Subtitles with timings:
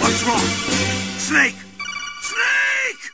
[0.00, 0.40] What's wrong?
[1.18, 1.54] Snake!
[2.22, 3.12] Snake!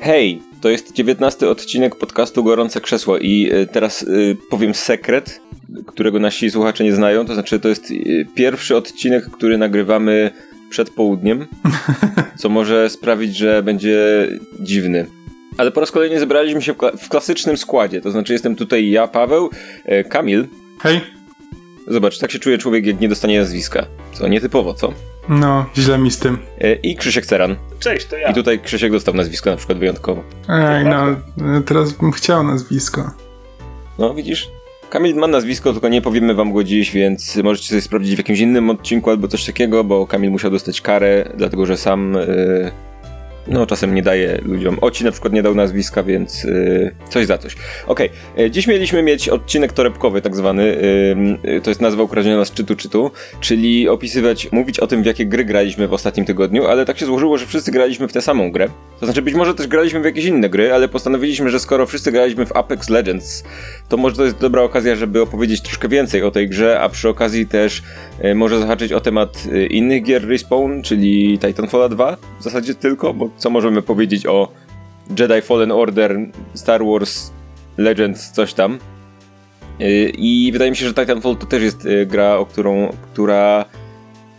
[0.00, 5.40] Hej, to jest dziewiętnasty odcinek podcastu Gorące Krzesło i y, teraz y, powiem sekret,
[5.86, 10.30] którego nasi słuchacze nie znają, to znaczy to jest y, pierwszy odcinek, który nagrywamy
[10.70, 11.46] przed południem,
[12.40, 14.28] co może sprawić, że będzie
[14.60, 15.17] dziwny.
[15.56, 18.90] Ale po raz kolejny zebraliśmy się w, kla- w klasycznym składzie, to znaczy jestem tutaj
[18.90, 19.50] ja, Paweł,
[19.84, 20.46] e, Kamil.
[20.80, 21.00] Hej.
[21.86, 23.86] Zobacz, tak się czuje człowiek, jak nie dostanie nazwiska.
[24.12, 24.92] Co, nietypowo, co?
[25.28, 26.38] No, źle mi z tym.
[26.60, 27.56] E, I Krzysiek Ceran.
[27.78, 28.30] Cześć, to ja.
[28.30, 30.22] I tutaj Krzysiek dostał nazwisko na przykład wyjątkowo.
[30.48, 31.04] Ej, no,
[31.66, 33.10] teraz bym chciał nazwisko.
[33.98, 34.48] No, widzisz?
[34.90, 38.38] Kamil ma nazwisko, tylko nie powiemy wam go dziś, więc możecie sobie sprawdzić w jakimś
[38.40, 42.70] innym odcinku albo coś takiego, bo Kamil musiał dostać karę, dlatego że sam yy,
[43.48, 44.78] no czasem nie daje ludziom.
[44.80, 47.56] Oci na przykład nie dał nazwiska, więc yy, coś za coś.
[47.86, 48.50] Okej, okay.
[48.50, 50.76] dziś mieliśmy mieć odcinek torebkowy tak zwany,
[51.44, 55.26] yy, to jest nazwa ukradziona z czytu czytu, czyli opisywać, mówić o tym w jakie
[55.26, 58.52] gry graliśmy w ostatnim tygodniu, ale tak się złożyło, że wszyscy graliśmy w tę samą
[58.52, 58.68] grę.
[59.00, 62.12] To znaczy być może też graliśmy w jakieś inne gry, ale postanowiliśmy, że skoro wszyscy
[62.12, 63.44] graliśmy w Apex Legends,
[63.88, 67.08] to może to jest dobra okazja, żeby opowiedzieć troszkę więcej o tej grze, a przy
[67.08, 67.82] okazji też
[68.24, 73.14] y, może zahaczyć o temat y, innych gier Respawn, czyli Titanfall 2 w zasadzie tylko,
[73.14, 74.48] bo co możemy powiedzieć o
[75.18, 76.18] Jedi Fallen Order,
[76.54, 77.30] Star Wars
[77.76, 78.78] Legends, coś tam.
[79.80, 83.64] Y, I wydaje mi się, że Titanfall to też jest y, gra, o którą, która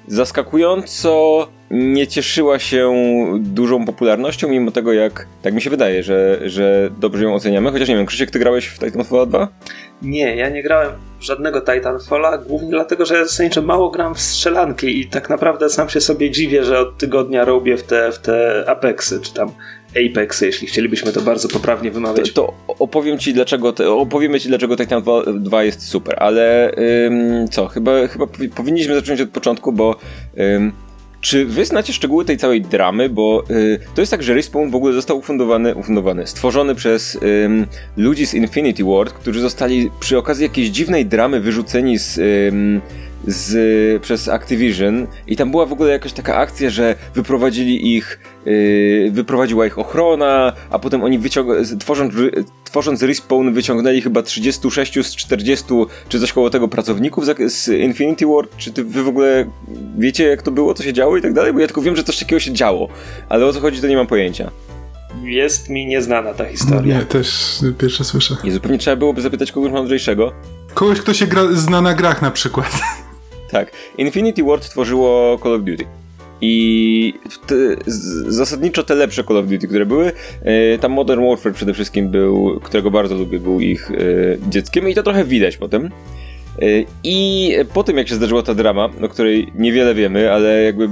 [0.08, 2.94] zaskakująco nie cieszyła się
[3.40, 7.72] dużą popularnością, mimo tego jak, tak mi się wydaje, że, że dobrze ją oceniamy.
[7.72, 9.48] Chociaż nie wiem, Krzysiek, ty grałeś w Titanfall 2?
[10.02, 15.00] Nie, ja nie grałem w żadnego Titanfalla, głównie dlatego, że zasadniczo mało gram w strzelanki
[15.00, 18.64] i tak naprawdę sam się sobie dziwię, że od tygodnia robię w te, w te
[18.68, 19.52] Apexy, czy tam
[20.10, 22.34] Apexy, jeśli chcielibyśmy to bardzo poprawnie wymawiać.
[22.34, 26.72] To, to opowiem ci dlaczego, te, opowiemy ci dlaczego Titanfall 2 jest super, ale
[27.08, 29.96] ym, co, chyba, chyba powinniśmy zacząć od początku, bo
[30.40, 30.72] ym,
[31.22, 33.10] czy wy znacie szczegóły tej całej dramy?
[33.10, 37.68] Bo y, to jest tak, że Respawn w ogóle został ufundowany, ufundowany stworzony przez ym,
[37.98, 42.82] ludzi z Infinity Ward, którzy zostali przy okazji jakiejś dziwnej dramy wyrzuceni z, ym,
[43.32, 49.12] z, przez Activision i tam była w ogóle jakaś taka akcja, że wyprowadzili ich, yy,
[49.12, 51.20] wyprowadziła ich ochrona, a potem oni
[51.80, 52.14] tworząc,
[52.64, 55.66] tworząc Respawn wyciągnęli chyba 36 z 40
[56.10, 59.46] czy coś koło tego pracowników z, z Infinity Ward, czy ty, wy w ogóle
[59.98, 62.04] wiecie jak to było, co się działo i tak dalej, bo ja tylko wiem, że
[62.04, 62.90] coś takiego się działo,
[63.30, 64.52] ale o co chodzi to nie mam pojęcia.
[65.24, 66.98] Jest mi nieznana ta historia.
[66.98, 68.36] Nie, też pierwsze słyszę.
[68.44, 70.32] Jezu, pewnie trzeba byłoby zapytać kogoś mądrzejszego.
[70.74, 72.72] Kogoś, kto się gra, zna na grach na przykład.
[73.52, 73.72] Tak.
[73.98, 75.86] Infinity Ward tworzyło Call of Duty.
[76.42, 77.14] I
[77.48, 77.56] te,
[78.28, 80.12] zasadniczo te lepsze Call of Duty, które były,
[80.46, 84.96] yy, tam Modern Warfare przede wszystkim był, którego bardzo lubię, był ich yy, dzieckiem i
[84.96, 85.90] to trochę widać potem.
[86.62, 90.90] Yy, I po tym jak się zdarzyła ta drama, o której niewiele wiemy, ale jakby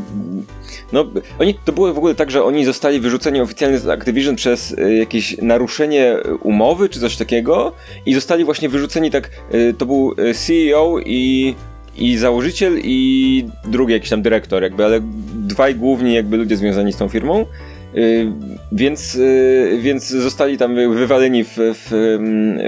[0.94, 1.06] no,
[1.40, 4.96] oni, to było w ogóle tak, że oni zostali wyrzuceni oficjalnie z Activision przez y,
[4.96, 7.74] jakieś naruszenie umowy czy coś takiego
[8.06, 11.56] i zostali właśnie wyrzuceni tak, y, to był CEO i
[11.98, 15.00] i założyciel i drugi jakiś tam dyrektor, jakby, ale
[15.34, 17.46] dwaj główni jakby ludzie związani z tą firmą.
[17.94, 18.32] Yy,
[18.72, 21.90] więc, yy, więc zostali tam wywaleni w, w,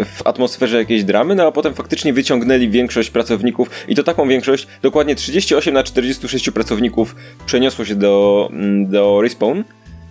[0.06, 4.67] w, atmosferze jakiejś dramy, no a potem faktycznie wyciągnęli większość pracowników i to taką większość,
[4.81, 7.16] dokładnie 38 na 46 pracowników
[7.46, 8.50] przeniosło się do,
[8.85, 9.61] do Respawn,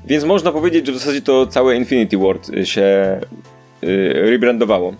[0.06, 3.20] więc można powiedzieć, że w zasadzie to całe Infinity Ward się
[3.82, 4.94] yy, rebrandowało.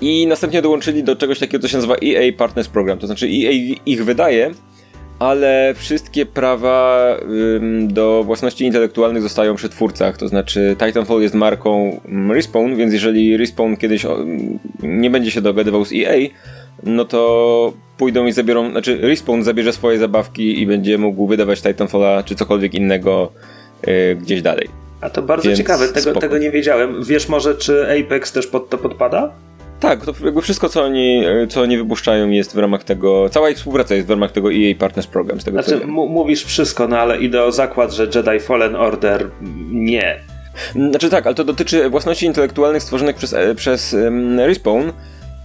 [0.00, 2.98] I następnie dołączyli do czegoś takiego, co się nazywa EA Partners Program.
[2.98, 4.50] To znaczy EA ich wydaje,
[5.18, 7.06] ale wszystkie prawa
[7.56, 10.16] ym, do własności intelektualnych zostają przy twórcach.
[10.16, 14.18] To znaczy Titanfall jest marką Respawn, więc jeżeli Respawn kiedyś o,
[14.82, 16.28] nie będzie się dogadywał z EA,
[16.82, 22.22] no to pójdą i zabiorą, znaczy Respawn zabierze swoje zabawki i będzie mógł wydawać Titanfalla
[22.22, 23.32] czy cokolwiek innego
[23.86, 24.68] yy, gdzieś dalej.
[25.00, 27.04] A to bardzo Więc ciekawe, tego, tego nie wiedziałem.
[27.04, 29.32] Wiesz może, czy Apex też pod to podpada?
[29.80, 33.56] Tak, to jakby wszystko, co oni, co oni wypuszczają jest w ramach tego, cała ich
[33.56, 35.40] współpraca jest w ramach tego EA Partners Program.
[35.40, 39.30] Z tego, znaczy, mówisz wszystko, no ale idę o zakład, że Jedi Fallen Order
[39.70, 40.20] nie.
[40.72, 44.90] Znaczy tak, ale to dotyczy własności intelektualnych stworzonych przez, przez um, Respawn,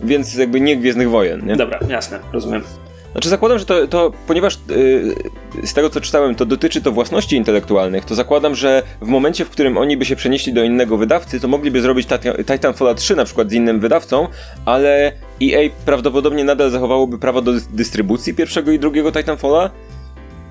[0.03, 1.55] więc jakby nie Gwiezdnych Wojen, nie?
[1.55, 2.61] Dobra, jasne, rozumiem.
[3.11, 7.35] Znaczy zakładam, że to, to ponieważ yy, z tego co czytałem, to dotyczy to własności
[7.35, 11.39] intelektualnych, to zakładam, że w momencie, w którym oni by się przenieśli do innego wydawcy,
[11.39, 14.27] to mogliby zrobić Titanfall 3 na przykład z innym wydawcą,
[14.65, 15.11] ale
[15.43, 19.69] EA prawdopodobnie nadal zachowałoby prawo do dystrybucji pierwszego i drugiego Titanfalla.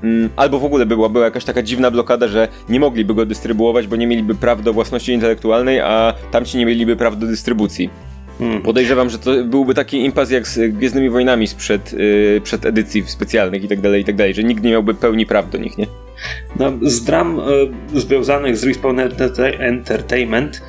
[0.02, 3.86] mm, albo w ogóle była, była jakaś taka dziwna blokada, że nie mogliby go dystrybuować,
[3.86, 7.90] bo nie mieliby praw do własności intelektualnej, a tamci nie mieliby praw do dystrybucji.
[8.40, 8.62] Hmm.
[8.62, 13.64] Podejrzewam, że to byłby taki impas jak z Gwiezdnymi Wojnami sprzed yy, przed edycji specjalnych
[13.64, 15.86] i tak dalej, i tak dalej, że nikt nie miałby pełni praw do nich, nie?
[16.58, 20.62] No, z dram e, związanych z Respawn Enter- Entertainment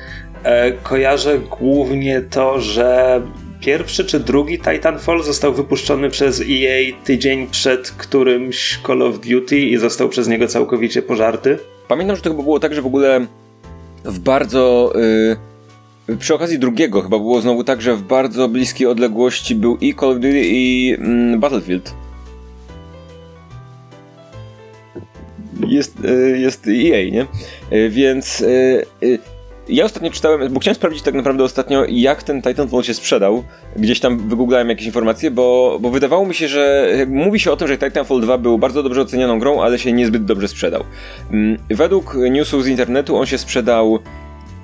[0.44, 3.22] e, kojarzę głównie to, że
[3.60, 9.76] pierwszy czy drugi Titanfall został wypuszczony przez EA tydzień przed którymś Call of Duty i
[9.76, 11.58] został przez niego całkowicie pożarty.
[11.88, 13.26] Pamiętam, że to chyba było tak, że w ogóle
[14.04, 14.92] w bardzo.
[14.94, 15.51] Yy,
[16.18, 20.10] przy okazji drugiego chyba było znowu tak, że w bardzo bliskiej odległości był i Call
[20.10, 21.94] of Duty i mm, Battlefield.
[25.68, 27.26] Jest, yy, jest EA, nie?
[27.70, 28.44] Yy, więc
[29.00, 29.18] yy,
[29.68, 33.44] ja ostatnio czytałem, bo chciałem sprawdzić tak naprawdę ostatnio, jak ten Titanfall się sprzedał.
[33.76, 37.68] Gdzieś tam wygooglałem jakieś informacje, bo, bo wydawało mi się, że mówi się o tym,
[37.68, 40.84] że Titanfall 2 był bardzo dobrze ocenianą grą, ale się niezbyt dobrze sprzedał.
[41.30, 43.98] Mm, Według newsów z internetu on się sprzedał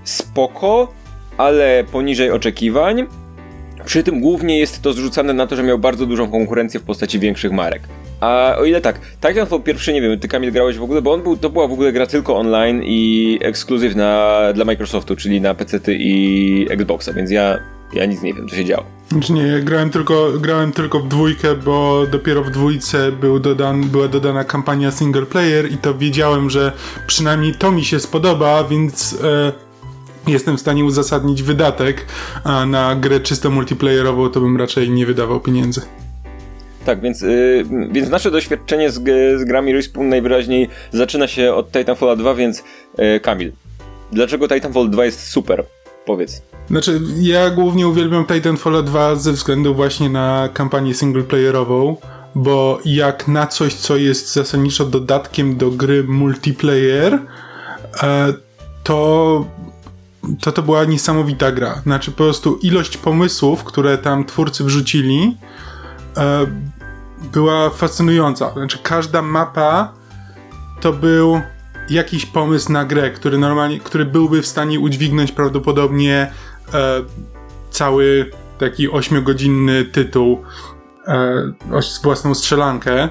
[0.04, 0.92] spoko,
[1.38, 3.06] ale poniżej oczekiwań.
[3.84, 7.18] Przy tym głównie jest to zrzucane na to, że miał bardzo dużą konkurencję w postaci
[7.18, 7.82] większych marek.
[8.20, 11.22] A o ile tak, Titanfall pierwszy, nie wiem, ty Kamil grałeś w ogóle, bo on
[11.22, 15.54] był, to była w ogóle gra tylko online i ekskluzyw na, dla Microsoftu, czyli na
[15.54, 17.58] PC i Xboxa, więc ja,
[17.92, 18.84] ja nic nie wiem, co się działo.
[19.08, 23.80] Znaczy nie, ja grałem tylko, grałem tylko w dwójkę, bo dopiero w dwójce był dodan,
[23.80, 26.72] była dodana kampania single player i to wiedziałem, że
[27.06, 29.67] przynajmniej to mi się spodoba, więc e,
[30.32, 32.06] jestem w stanie uzasadnić wydatek,
[32.44, 35.80] a na grę czysto multiplayerową to bym raczej nie wydawał pieniędzy.
[36.86, 38.94] Tak, więc, yy, więc nasze doświadczenie z,
[39.40, 42.64] z grami Respawn najwyraźniej zaczyna się od Titanfalla 2, więc
[42.98, 43.52] yy, Kamil,
[44.12, 45.64] dlaczego Titanfall 2 jest super?
[46.06, 46.42] Powiedz.
[46.70, 51.96] Znaczy, ja głównie uwielbiam Titanfall 2 ze względu właśnie na kampanię singleplayerową,
[52.34, 57.18] bo jak na coś, co jest zasadniczo dodatkiem do gry multiplayer,
[58.02, 58.32] e,
[58.82, 59.46] to
[60.40, 61.80] to to była niesamowita gra.
[61.82, 65.36] Znaczy po prostu ilość pomysłów, które tam twórcy wrzucili,
[66.16, 66.46] e,
[67.32, 68.52] była fascynująca.
[68.52, 69.92] Znaczy każda mapa
[70.80, 71.40] to był
[71.90, 76.32] jakiś pomysł na grę, który normalnie, który byłby w stanie udźwignąć prawdopodobnie
[76.74, 77.02] e,
[77.70, 80.42] cały taki ośmiogodzinny tytuł
[81.06, 81.52] e,
[82.02, 83.08] własną strzelankę.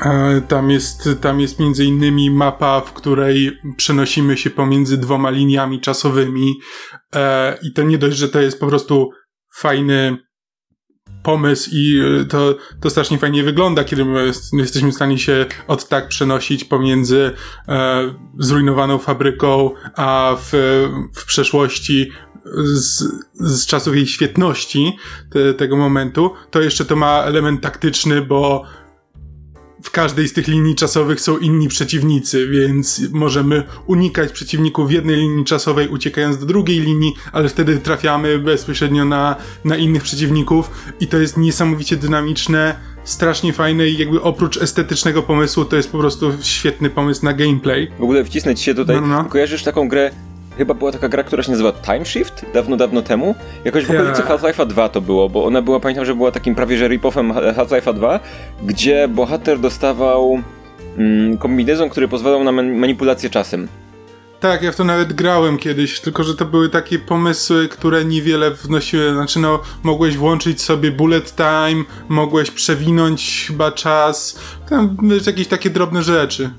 [0.00, 5.80] E, tam jest, tam jest między innymi mapa, w której przenosimy się pomiędzy dwoma liniami
[5.80, 6.54] czasowymi.
[7.14, 9.10] E, i to nie dość, że to jest po prostu
[9.54, 10.18] fajny
[11.22, 15.88] pomysł i e, to, to strasznie fajnie wygląda, kiedy my jesteśmy w stanie się od
[15.88, 17.32] tak przenosić pomiędzy
[17.68, 20.52] e, zrujnowaną fabryką, a w,
[21.14, 22.10] w przeszłości
[22.64, 23.04] z,
[23.34, 24.96] z czasów jej świetności
[25.30, 28.64] te, tego momentu, to jeszcze to ma element taktyczny, bo
[29.84, 35.16] w każdej z tych linii czasowych są inni przeciwnicy, więc możemy unikać przeciwników w jednej
[35.16, 40.70] linii czasowej, uciekając do drugiej linii, ale wtedy trafiamy bezpośrednio na, na innych przeciwników
[41.00, 45.98] i to jest niesamowicie dynamiczne, strasznie fajne i jakby oprócz estetycznego pomysłu to jest po
[45.98, 47.90] prostu świetny pomysł na gameplay.
[47.98, 49.24] W ogóle wcisnę ci się tutaj, no, no.
[49.24, 50.10] kojarzysz taką grę
[50.58, 53.34] chyba była taka gra, która się nazywa Time Shift dawno, dawno temu.
[53.64, 54.28] Jakoś w okolicy yeah.
[54.28, 57.94] Half-Life'a 2 to było, bo ona była, pamiętam, że była takim prawie że rip-offem Half-Life'a
[57.94, 58.20] 2,
[58.62, 60.38] gdzie bohater dostawał
[60.98, 63.68] mm, kombinezon, który pozwalał na manipulację czasem.
[64.40, 68.50] Tak, ja w to nawet grałem kiedyś, tylko że to były takie pomysły, które niewiele
[68.50, 69.12] wnosiły.
[69.12, 74.38] Znaczy, no, mogłeś włączyć sobie bullet time, mogłeś przewinąć chyba czas,
[74.68, 76.50] tam jakieś takie drobne rzeczy.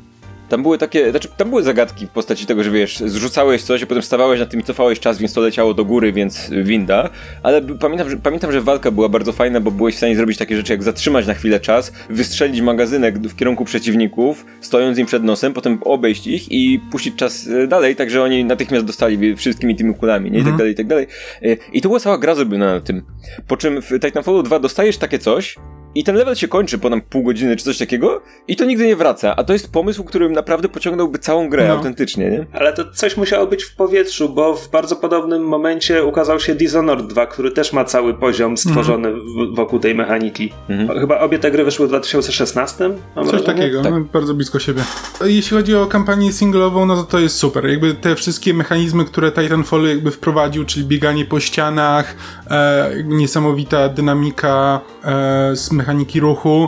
[0.49, 3.85] Tam były takie, znaczy tam były zagadki w postaci tego, że wiesz, zrzucałeś coś, a
[3.85, 7.09] potem stawałeś na tym i cofałeś czas, więc to leciało do góry, więc winda.
[7.43, 10.57] Ale pamiętam, że, pamiętam, że walka była bardzo fajna, bo byłeś w stanie zrobić takie
[10.57, 15.53] rzeczy jak zatrzymać na chwilę czas, wystrzelić magazynek w kierunku przeciwników, stojąc im przed nosem,
[15.53, 19.95] potem obejść ich i puścić czas e, dalej, tak że oni natychmiast dostali wszystkimi tymi
[19.95, 20.39] kulami, nie?
[20.39, 20.57] I tak mhm.
[20.57, 21.07] dalej, i tak dalej.
[21.41, 23.01] E, I to była cała gra zrobiona na tym.
[23.47, 25.55] Po czym w Titanfallu 2 dostajesz takie coś,
[25.95, 28.87] i ten level się kończy po nam pół godziny czy coś takiego i to nigdy
[28.87, 29.35] nie wraca.
[29.35, 31.73] A to jest pomysł, którym naprawdę pociągnąłby całą grę no.
[31.73, 32.45] autentycznie, nie?
[32.53, 37.07] Ale to coś musiało być w powietrzu, bo w bardzo podobnym momencie ukazał się Dishonored
[37.07, 39.55] 2, który też ma cały poziom stworzony mm.
[39.55, 40.53] wokół tej mechaniki.
[40.69, 40.99] Mm.
[40.99, 42.77] Chyba obie te gry wyszły w 2016?
[43.15, 43.43] Coś wrażenie?
[43.43, 43.91] takiego, tak.
[43.91, 44.81] no, bardzo blisko siebie.
[45.25, 47.65] Jeśli chodzi o kampanię singlową, no to to jest super.
[47.65, 52.15] Jakby te wszystkie mechanizmy, które Titanfall jakby wprowadził, czyli bieganie po ścianach,
[52.51, 56.67] e, niesamowita dynamika e, z mechaniki ruchu.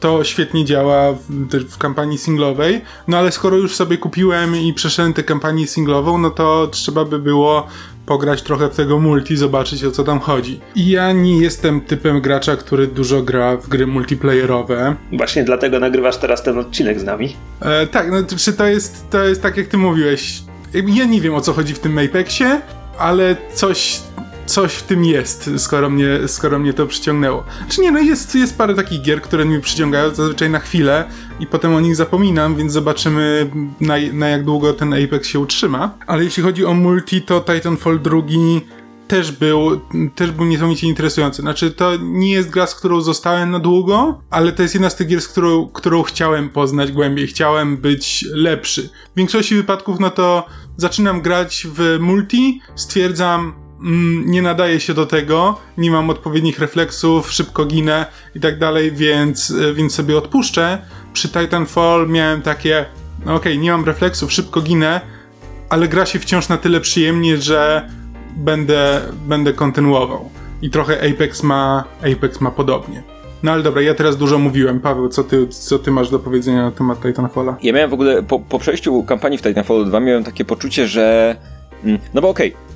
[0.00, 1.28] To świetnie działa w,
[1.70, 6.30] w, kampanii singlowej, no ale skoro już sobie kupiłem i przeszedłem tę kampanię singlową, no
[6.30, 7.66] to trzeba by było
[8.06, 10.60] pograć trochę w tego multi, zobaczyć o co tam chodzi.
[10.74, 14.96] I ja nie jestem typem gracza, który dużo gra w gry multiplayerowe.
[15.12, 17.36] Właśnie dlatego nagrywasz teraz ten odcinek z nami.
[17.60, 20.42] E, tak, no czy to jest, to jest tak jak ty mówiłeś.
[20.74, 22.60] Ja nie wiem o co chodzi w tym Apexie,
[22.98, 24.00] ale coś,
[24.46, 27.44] coś w tym jest, skoro mnie, skoro mnie to przyciągnęło.
[27.68, 31.04] Czy nie, no jest, jest parę takich gier, które mnie przyciągają zazwyczaj na chwilę
[31.40, 33.50] i potem o nich zapominam, więc zobaczymy
[33.80, 35.94] na, na jak długo ten Apex się utrzyma.
[36.06, 38.16] Ale jeśli chodzi o multi, to Titanfall 2
[39.08, 39.80] też był,
[40.14, 41.42] też był niesamowicie interesujący.
[41.42, 44.96] Znaczy, to nie jest gra, z którą zostałem na długo, ale to jest jedna z
[44.96, 47.26] tych gier, z którą, którą chciałem poznać głębiej.
[47.26, 48.82] Chciałem być lepszy.
[49.14, 53.65] W większości wypadków, no to zaczynam grać w multi, stwierdzam,
[54.26, 59.54] nie nadaje się do tego, nie mam odpowiednich refleksów, szybko ginę i tak dalej, więc,
[59.74, 60.78] więc sobie odpuszczę.
[61.12, 62.86] Przy Titanfall miałem takie,
[63.18, 65.00] no okej, okay, nie mam refleksów, szybko ginę,
[65.68, 67.88] ale gra się wciąż na tyle przyjemnie, że
[68.36, 70.30] będę, będę kontynuował.
[70.62, 73.02] I trochę Apex ma, Apex ma podobnie.
[73.42, 74.80] No ale dobra, ja teraz dużo mówiłem.
[74.80, 77.56] Paweł, co ty, co ty masz do powiedzenia na temat Titanfalla?
[77.62, 81.36] Ja miałem w ogóle, po, po przejściu kampanii w Titanfallu 2 miałem takie poczucie, że...
[81.84, 82.75] Mm, no bo okej, okay,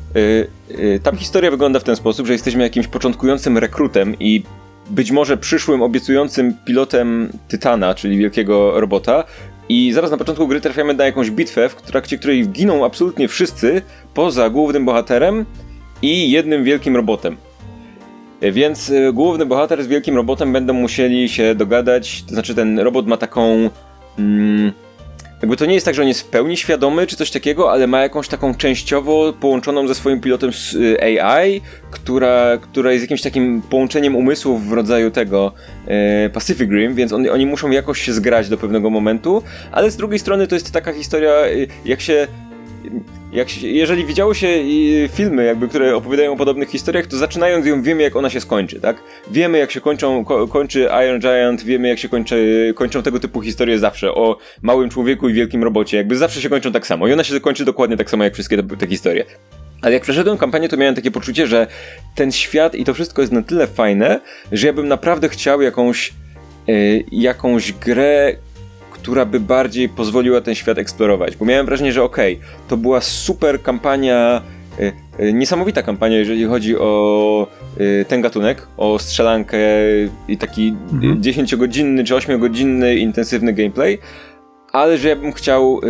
[1.02, 4.42] tam historia wygląda w ten sposób, że jesteśmy jakimś początkującym rekrutem i
[4.90, 9.24] być może przyszłym, obiecującym pilotem Tytana, czyli wielkiego robota,
[9.68, 13.82] i zaraz na początku gry trafiamy na jakąś bitwę, w trakcie której giną absolutnie wszyscy,
[14.14, 15.44] poza głównym bohaterem
[16.02, 17.36] i jednym wielkim robotem.
[18.52, 23.06] Więc e, główny bohater z wielkim robotem będą musieli się dogadać, to znaczy ten robot
[23.06, 23.70] ma taką...
[24.18, 24.72] Mm,
[25.42, 27.86] jakby to nie jest tak, że on jest w pełni świadomy czy coś takiego, ale
[27.86, 33.62] ma jakąś taką częściowo połączoną ze swoim pilotem y, AI, która, która jest jakimś takim
[33.62, 35.52] połączeniem umysłów w rodzaju tego
[35.86, 39.42] e, Pacific Rim, więc on, oni muszą jakoś się zgrać do pewnego momentu,
[39.72, 42.26] ale z drugiej strony to jest taka historia, y, jak się
[43.32, 44.48] jak, jeżeli widziało się
[45.12, 48.80] filmy, jakby, które opowiadają o podobnych historiach, to zaczynając ją wiemy, jak ona się skończy,
[48.80, 49.02] tak?
[49.30, 53.40] Wiemy, jak się kończą, ko, kończy Iron Giant, wiemy, jak się kończy, kończą tego typu
[53.40, 57.08] historie zawsze, o małym człowieku i wielkim robocie, jakby zawsze się kończą tak samo.
[57.08, 59.24] I ona się kończy dokładnie tak samo, jak wszystkie te, te historie.
[59.82, 61.66] Ale jak przeszedłem kampanię, to miałem takie poczucie, że
[62.14, 64.20] ten świat i to wszystko jest na tyle fajne,
[64.52, 66.12] że ja bym naprawdę chciał jakąś,
[66.66, 68.36] yy, jakąś grę,
[69.02, 71.36] która by bardziej pozwoliła ten świat eksplorować.
[71.36, 74.42] Bo miałem wrażenie, że okej, okay, to była super kampania,
[74.80, 77.46] y, y, niesamowita kampania, jeżeli chodzi o
[77.80, 79.58] y, ten gatunek, o strzelankę
[80.28, 81.20] i taki mhm.
[81.20, 83.98] 10-godzinny czy 8-godzinny intensywny gameplay,
[84.72, 85.80] ale że ja bym chciał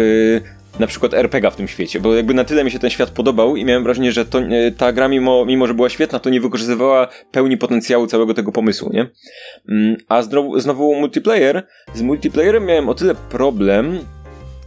[0.79, 3.57] na przykład RPG w tym świecie, bo jakby na tyle mi się ten świat podobał
[3.57, 4.41] i miałem wrażenie, że to,
[4.77, 8.91] ta gra mimo, mimo, że była świetna, to nie wykorzystywała pełni potencjału całego tego pomysłu,
[8.93, 9.07] nie?
[9.69, 13.99] Mm, a znowu, znowu multiplayer, z multiplayerem miałem o tyle problem,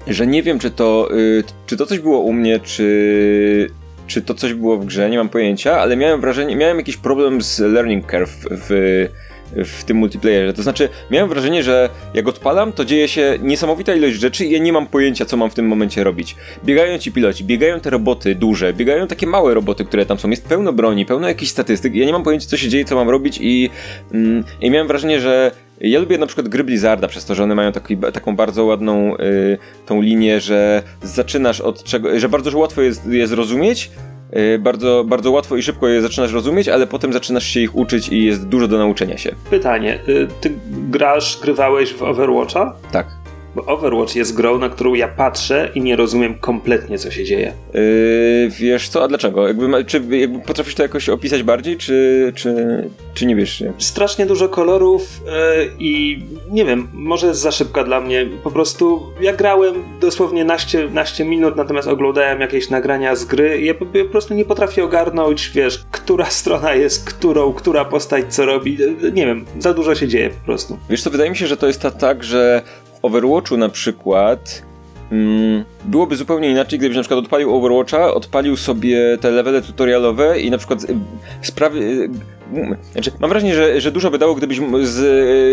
[0.07, 3.69] że nie wiem, czy to, y, czy to coś było u mnie, czy,
[4.07, 7.41] czy to coś było w grze, nie mam pojęcia, ale miałem wrażenie, miałem jakiś problem
[7.41, 9.07] z learning curve w
[9.55, 10.53] w tym multiplayerze.
[10.53, 14.59] To znaczy, miałem wrażenie, że jak odpalam, to dzieje się niesamowita ilość rzeczy i ja
[14.59, 16.35] nie mam pojęcia, co mam w tym momencie robić.
[16.65, 20.29] Biegają ci piloci, biegają te roboty duże, biegają takie małe roboty, które tam są.
[20.29, 21.95] Jest pełno broni, pełno jakichś statystyk.
[21.95, 23.69] Ja nie mam pojęcia, co się dzieje, co mam robić i,
[24.13, 27.55] mm, i miałem wrażenie, że ja lubię na przykład gry Blizzarda przez to, że one
[27.55, 32.81] mają taki, taką bardzo ładną y, tą linię, że zaczynasz od czego, że bardzo łatwo
[32.81, 33.91] jest je zrozumieć,
[34.59, 38.25] bardzo, bardzo łatwo i szybko je zaczynasz rozumieć, ale potem zaczynasz się ich uczyć i
[38.25, 39.35] jest dużo do nauczenia się.
[39.49, 40.51] Pytanie, y, ty
[40.89, 42.75] grasz, grywałeś w Overwatcha?
[42.91, 43.22] Tak.
[43.55, 47.53] Bo Overwatch jest grą, na którą ja patrzę i nie rozumiem kompletnie, co się dzieje.
[47.73, 49.47] Yy, wiesz co, a dlaczego?
[49.47, 52.83] Jakby, czy jakby potrafisz to jakoś opisać bardziej, czy, czy,
[53.13, 53.63] czy nie wiesz?
[53.77, 58.25] Strasznie dużo kolorów yy, i nie wiem, może jest za szybka dla mnie.
[58.43, 63.65] Po prostu ja grałem dosłownie naście, naście minut, natomiast oglądałem jakieś nagrania z gry i
[63.65, 68.45] ja po, po prostu nie potrafię ogarnąć, wiesz, która strona jest którą, która postać co
[68.45, 68.77] robi.
[69.13, 70.77] Nie wiem, za dużo się dzieje po prostu.
[70.89, 72.61] Wiesz co, wydaje mi się, że to jest tak, że
[73.03, 74.63] Overwatchu na przykład
[75.11, 80.51] mm, byłoby zupełnie inaczej, gdybyś na przykład odpalił Overwatcha, odpalił sobie te levele tutorialowe i
[80.51, 80.95] na przykład y,
[81.41, 81.79] sprawy...
[81.79, 82.09] Y,
[82.91, 84.99] znaczy, mam wrażenie, że, że dużo by dało, gdybyś z,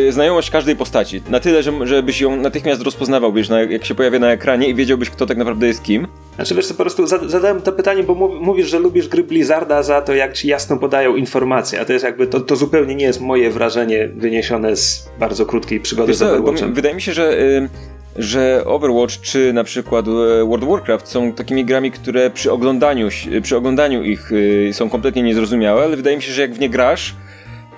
[0.08, 1.22] y, znajomość każdej postaci.
[1.30, 4.74] Na tyle, że, żebyś ją natychmiast rozpoznawał, wiesz, na, jak się pojawia na ekranie i
[4.74, 6.06] wiedziałbyś, kto tak naprawdę jest kim.
[6.34, 10.02] Znaczy wiesz co, po prostu zadałem to pytanie, bo mówisz, że lubisz gry Blizzarda za
[10.02, 13.20] to, jak ci jasno podają informacje, a to jest jakby, to, to zupełnie nie jest
[13.20, 16.74] moje wrażenie wyniesione z bardzo krótkiej przygody z Overwatchem.
[16.74, 17.40] Wydaje mi się, że...
[17.40, 17.68] Y
[18.16, 20.10] że Overwatch czy na przykład e,
[20.44, 23.08] World of Warcraft są takimi grami, które przy oglądaniu,
[23.42, 26.70] przy oglądaniu ich y, są kompletnie niezrozumiałe, ale wydaje mi się, że jak w nie
[26.70, 27.14] grasz,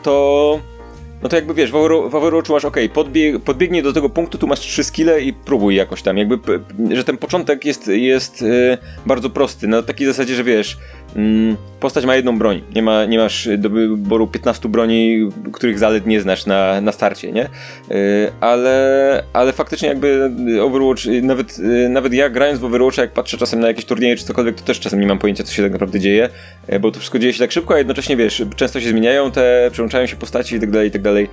[0.03, 0.61] to
[1.23, 1.77] no to jakby wiesz, w,
[2.15, 6.03] Overwatchu masz ok, podbieg, podbiegnij do tego punktu, tu masz trzy skille i próbuj jakoś
[6.03, 6.19] tam.
[6.19, 6.39] Jakby,
[6.91, 9.69] że ten początek jest, jest yy, bardzo prosty.
[9.69, 10.79] Na takiej zasadzie, że wiesz,
[11.81, 12.63] postać ma jedną broń.
[12.75, 17.33] Nie, ma, nie masz do wyboru 15 broni, których zalet nie znasz na, na starcie,
[17.33, 17.49] nie?
[17.91, 17.97] Yy,
[18.41, 20.31] ale, ale faktycznie jakby
[20.63, 24.25] Overwatch, nawet, yy, nawet ja grając w Overwatcha, jak patrzę czasem na jakieś turnieje czy
[24.25, 26.29] cokolwiek, to też czasem nie mam pojęcia, co się tak naprawdę dzieje,
[26.81, 30.07] bo to wszystko dzieje się tak szybko, a jednocześnie wiesz, często się zmieniają te, przełączają
[30.07, 31.29] się postaci i tak dalej, i tak dalej.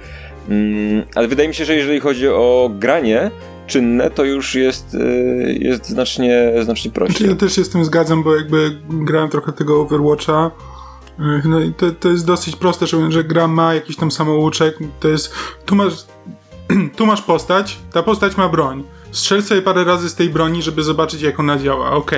[0.50, 3.32] Mm, ale wydaje mi się, że jeżeli chodzi o granie,
[3.70, 7.18] czynne, to już jest, y, jest znacznie, znacznie prościej.
[7.18, 10.52] Znaczy, ja też się z tym zgadzam, bo jakby grałem trochę tego Overwatcha.
[11.20, 14.78] Y, no i to, to jest dosyć proste, że, że gra ma jakiś tam samouczek.
[15.00, 15.34] To jest.
[15.66, 15.94] Tu masz,
[16.98, 18.84] tu masz postać, ta postać ma broń.
[19.12, 21.92] Strzel sobie parę razy z tej broni, żeby zobaczyć, jak ona działa.
[21.92, 22.12] Ok.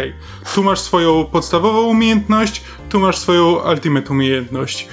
[0.55, 4.87] Tu masz swoją podstawową umiejętność, tu masz swoją ultimate umiejętność.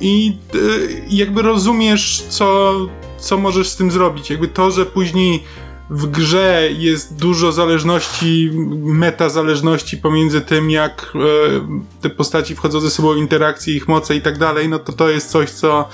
[0.00, 2.74] I y, jakby rozumiesz, co,
[3.18, 4.30] co możesz z tym zrobić.
[4.30, 5.44] Jakby to, że później
[5.90, 8.50] w grze jest dużo zależności,
[8.80, 11.20] meta zależności pomiędzy tym, jak e,
[12.00, 15.10] te postaci wchodzą ze sobą w interakcje, ich moce i tak dalej, no to to
[15.10, 15.88] jest coś, co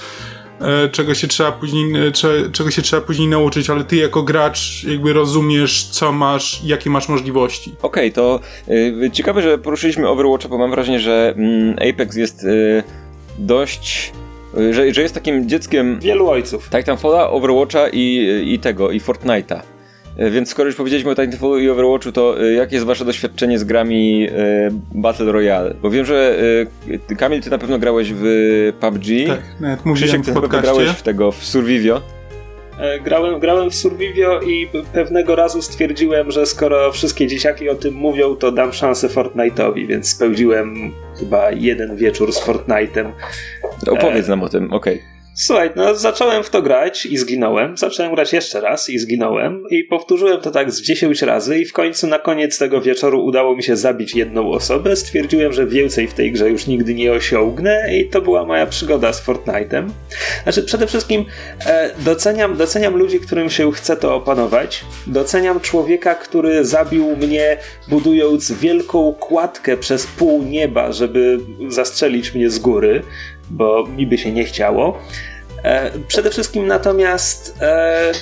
[0.61, 4.23] e, czego się trzeba później, e, cze, czego się trzeba później nauczyć, ale ty jako
[4.23, 7.75] gracz jakby rozumiesz, co masz, jakie masz możliwości.
[7.83, 12.45] Okej, okay, to y, ciekawe, że poruszyliśmy Overwatcha, bo mam wrażenie, że mm, Apex jest
[12.45, 12.83] y,
[13.39, 14.13] dość
[14.71, 16.71] że, że jest takim dzieckiem wielu ojców.
[16.71, 19.61] Titanfalla, Overwatcha i, i tego, i Fortnite'a.
[20.21, 23.59] E, więc skoro już powiedzieliśmy o Titanfallu i Overwatchu, to e, jakie jest wasze doświadczenie
[23.59, 25.75] z grami e, Battle Royale?
[25.83, 26.37] Bo wiem, że
[27.19, 28.25] Kamil, ty na pewno grałeś w
[28.81, 29.05] PUBG.
[29.27, 32.03] Tak, nawet Krzysiek, ty grałeś w tego, w Survivio.
[33.05, 38.37] Grałem, grałem w Survivio i pewnego razu stwierdziłem, że skoro wszystkie dzieciaki o tym mówią,
[38.37, 43.13] to dam szansę Fortnite'owi, więc spełdziłem chyba jeden wieczór z Fortnite'em.
[43.91, 44.95] Opowiedz nam o tym, okej.
[44.95, 45.20] Okay.
[45.43, 47.77] Słuchaj, no zacząłem w to grać i zginąłem.
[47.77, 49.65] Zacząłem grać jeszcze raz i zginąłem.
[49.71, 53.57] I powtórzyłem to tak z 10 razy i w końcu na koniec tego wieczoru udało
[53.57, 54.97] mi się zabić jedną osobę.
[54.97, 59.13] Stwierdziłem, że więcej w tej grze już nigdy nie osiągnę i to była moja przygoda
[59.13, 59.89] z Fortnite'em.
[60.43, 61.25] Znaczy przede wszystkim
[61.67, 64.85] e, doceniam, doceniam ludzi, którym się chce to opanować.
[65.07, 67.57] Doceniam człowieka, który zabił mnie
[67.89, 73.03] budując wielką kładkę przez pół nieba, żeby zastrzelić mnie z góry
[73.51, 74.99] bo mi by się nie chciało.
[75.63, 78.13] E, przede wszystkim natomiast e,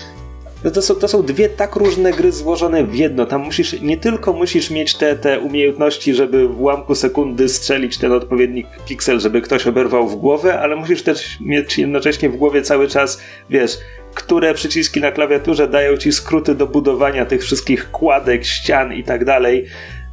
[0.64, 3.26] no to, są, to są dwie tak różne gry złożone w jedno.
[3.26, 8.12] Tam musisz, nie tylko musisz mieć te, te umiejętności, żeby w ułamku sekundy strzelić ten
[8.12, 12.88] odpowiedni piksel, żeby ktoś oberwał w głowę, ale musisz też mieć jednocześnie w głowie cały
[12.88, 13.20] czas,
[13.50, 13.78] wiesz,
[14.14, 19.24] które przyciski na klawiaturze dają ci skróty do budowania tych wszystkich kładek, ścian i tak
[19.24, 19.66] dalej.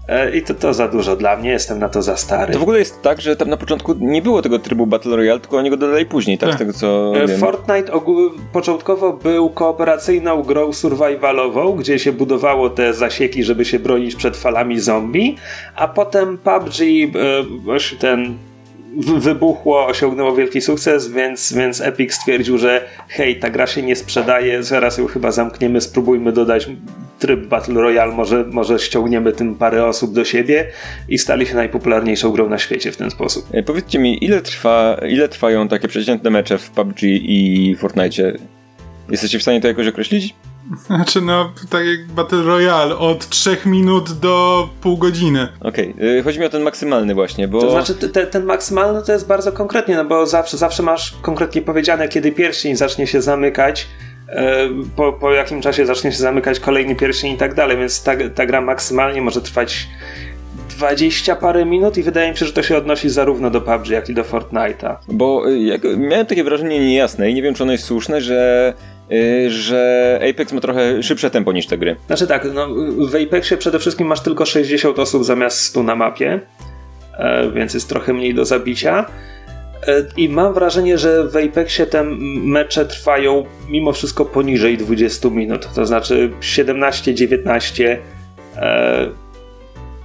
[0.07, 2.53] E, I to, to za dużo dla mnie, jestem na to za stary.
[2.53, 5.39] To w ogóle jest tak, że tam na początku nie było tego trybu Battle Royale,
[5.39, 6.49] tylko oni go dodali później, tak?
[6.49, 6.55] tak.
[6.55, 7.13] Z tego co.
[7.15, 7.39] E, wiem.
[7.39, 7.91] Fortnite
[8.53, 14.79] początkowo był kooperacyjną grą survivalową, gdzie się budowało te zasieki, żeby się bronić przed falami
[14.79, 15.35] zombie,
[15.75, 18.37] a potem PUBG, e, ten
[19.17, 24.63] wybuchło, osiągnęło wielki sukces, więc, więc Epic stwierdził, że hej, ta gra się nie sprzedaje,
[24.63, 26.67] zaraz ją chyba zamkniemy, spróbujmy dodać
[27.19, 30.67] tryb Battle Royale, może, może ściągniemy tym parę osób do siebie
[31.09, 33.45] i stali się najpopularniejszą grą na świecie w ten sposób.
[33.51, 38.33] E, powiedzcie mi, ile, trwa, ile trwają takie przeciętne mecze w PUBG i Fortnite?
[39.09, 40.35] Jesteście w stanie to jakoś określić?
[40.87, 45.47] Znaczy, no, tak jak Battle Royale, od 3 minut do pół godziny.
[45.59, 46.23] Okej, okay.
[46.23, 47.61] chodzi mi o ten maksymalny właśnie, bo...
[47.61, 51.61] To znaczy, te, ten maksymalny to jest bardzo konkretnie, no bo zawsze, zawsze masz konkretnie
[51.61, 54.14] powiedziane, kiedy pierścień zacznie się zamykać, e,
[54.95, 58.45] po, po jakim czasie zacznie się zamykać kolejny pierścień i tak dalej, więc ta, ta
[58.45, 59.87] gra maksymalnie może trwać
[60.77, 64.09] 20 parę minut i wydaje mi się, że to się odnosi zarówno do PUBG, jak
[64.09, 64.95] i do Fortnite'a.
[65.07, 68.73] Bo e, jak, miałem takie wrażenie niejasne i nie wiem, czy ono jest słuszne, że
[69.11, 71.95] Y, że Apex ma trochę szybsze tempo niż te gry.
[72.07, 72.67] Znaczy tak, no,
[72.99, 76.39] w Apexie przede wszystkim masz tylko 60 osób zamiast 100 na mapie,
[77.17, 79.05] e, więc jest trochę mniej do zabicia.
[79.87, 82.03] E, I mam wrażenie, że w Apexie te
[82.43, 85.73] mecze trwają mimo wszystko poniżej 20 minut.
[85.73, 87.97] To znaczy 17-19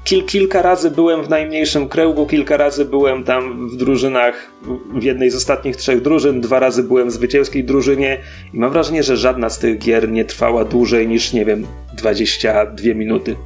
[0.05, 4.51] Kil, kilka razy byłem w najmniejszym kręgu, kilka razy byłem tam w drużynach,
[4.95, 8.19] w jednej z ostatnich trzech drużyn, dwa razy byłem w zwycięskiej drużynie
[8.55, 12.95] i mam wrażenie, że żadna z tych gier nie trwała dłużej niż, nie wiem, 22
[12.95, 13.37] minuty.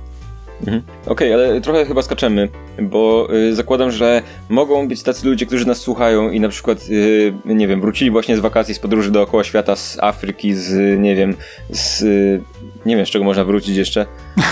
[0.67, 0.83] Mhm.
[1.07, 2.49] Okej, okay, ale trochę chyba skaczemy,
[2.83, 7.35] bo y, zakładam, że mogą być tacy ludzie, którzy nas słuchają i na przykład, y,
[7.45, 11.35] nie wiem, wrócili właśnie z wakacji, z podróży dookoła świata, z Afryki, z, nie wiem,
[11.71, 12.43] z, y,
[12.87, 14.07] nie wiem, z czego można wrócić jeszcze,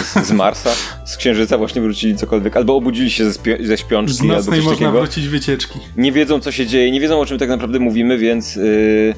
[0.05, 0.71] z, z Marsa,
[1.05, 4.65] z Księżyca właśnie wrócili cokolwiek, albo obudzili się ze, śpi ze śpiączki, z albo coś
[4.65, 5.79] można wrócić wycieczki.
[5.97, 8.57] Nie wiedzą, co się dzieje, nie wiedzą, o czym tak naprawdę mówimy, więc...
[8.57, 9.15] Y,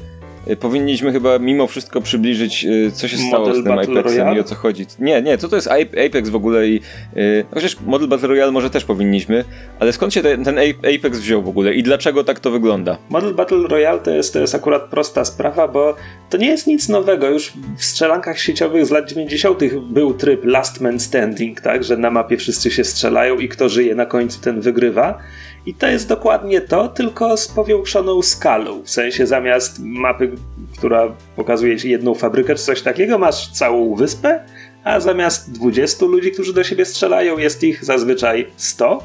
[0.59, 4.37] powinniśmy chyba mimo wszystko przybliżyć, y, co się stało Model z tym Battle Apexem Royale?
[4.37, 4.85] i o co chodzi.
[4.99, 6.81] Nie, nie, co to jest Ape- Apex w ogóle i...
[7.17, 9.43] y, Chociaż model Battle Royale może też powinniśmy,
[9.79, 12.97] ale skąd się ten, ten Ape- Apex wziął w ogóle i dlaczego tak to wygląda?
[13.09, 15.95] Model Battle Royale to jest, to jest akurat prosta sprawa, bo
[16.29, 17.29] to nie jest nic nowego.
[17.29, 19.59] Już w strzelankach sieciowych z lat 90.
[19.91, 23.95] był tryb Last Man Standing, tak, że na mapie wszyscy się strzelają i kto żyje
[23.95, 25.17] na końcu, ten wygrywa.
[25.65, 28.83] I to jest dokładnie to, tylko z powiększoną skalą.
[28.83, 30.31] W sensie zamiast mapy,
[30.77, 34.39] która pokazuje ci jedną fabrykę czy coś takiego, masz całą wyspę,
[34.83, 39.03] a zamiast 20 ludzi, którzy do siebie strzelają, jest ich zazwyczaj 100.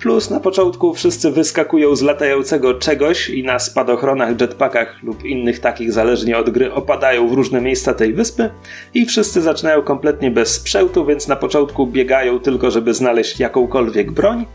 [0.00, 5.92] Plus na początku wszyscy wyskakują z latającego czegoś i na spadochronach, jetpackach lub innych takich,
[5.92, 8.50] zależnie od gry, opadają w różne miejsca tej wyspy
[8.94, 14.46] i wszyscy zaczynają kompletnie bez sprzętu, więc na początku biegają tylko, żeby znaleźć jakąkolwiek broń,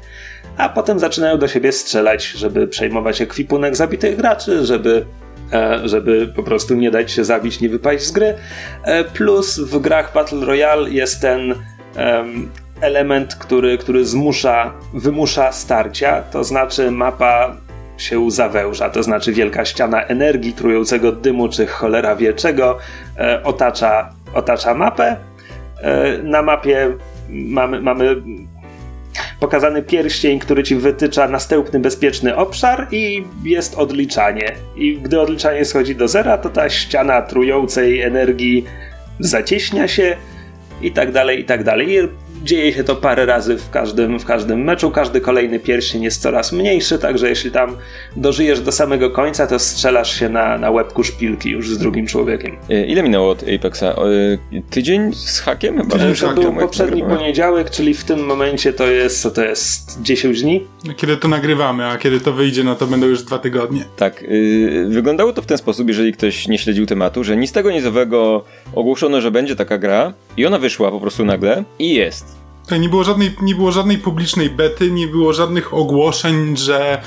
[0.58, 5.06] a potem zaczynają do siebie strzelać, żeby przejmować ekwipunek zabitych graczy, żeby
[5.54, 8.36] e, żeby po prostu nie dać się zabić, nie wypaść z gry.
[8.84, 11.56] E, Plus w grach Battle Royale jest ten
[11.96, 12.50] em,
[12.82, 17.56] element, który, który zmusza, wymusza starcia, to znaczy mapa
[17.98, 22.78] się zawęża, to znaczy wielka ściana energii, trującego dymu, czy cholera wie czego,
[23.18, 25.16] e, otacza, otacza mapę.
[26.24, 26.98] Na mapie
[27.30, 28.16] mamy, mamy
[29.40, 34.56] pokazany pierścień, który ci wytycza następny bezpieczny obszar i jest odliczanie.
[34.76, 38.66] I gdy odliczanie schodzi do zera, to ta ściana trującej energii
[39.20, 40.18] zacieśnia się
[40.82, 41.94] i tak dalej, i tak dalej.
[41.94, 41.98] I
[42.44, 44.92] dzieje się to parę razy w każdym, w każdym meczu.
[44.92, 47.78] Każdy kolejny pierścień jest coraz mniejszy, także jeśli tam
[48.16, 52.58] dożyjesz do samego końca, to strzelasz się na, na łebku szpilki już z drugim człowiekiem.
[52.72, 53.84] Y, Ile minęło od Apexa?
[53.84, 55.78] Y, Tydzień z hakiem?
[55.78, 59.22] Chyba Tydzień z To hakiem, był jak poprzedni poniedziałek, czyli w tym momencie to jest,
[59.22, 60.68] co to jest, 10 dni?
[60.98, 63.84] Kiedy to nagrywamy, a kiedy to wyjdzie, no to będą już dwa tygodnie.
[63.98, 67.72] Tak, yy, wyglądało to w ten sposób, jeżeli ktoś nie śledził tematu, że nic tego
[67.72, 68.44] nizowego
[68.76, 72.37] ogłoszono, że będzie taka gra i ona wyszła po prostu nagle i jest.
[72.68, 77.02] To nie było żadnej, nie było żadnej publicznej bety, nie było żadnych ogłoszeń, że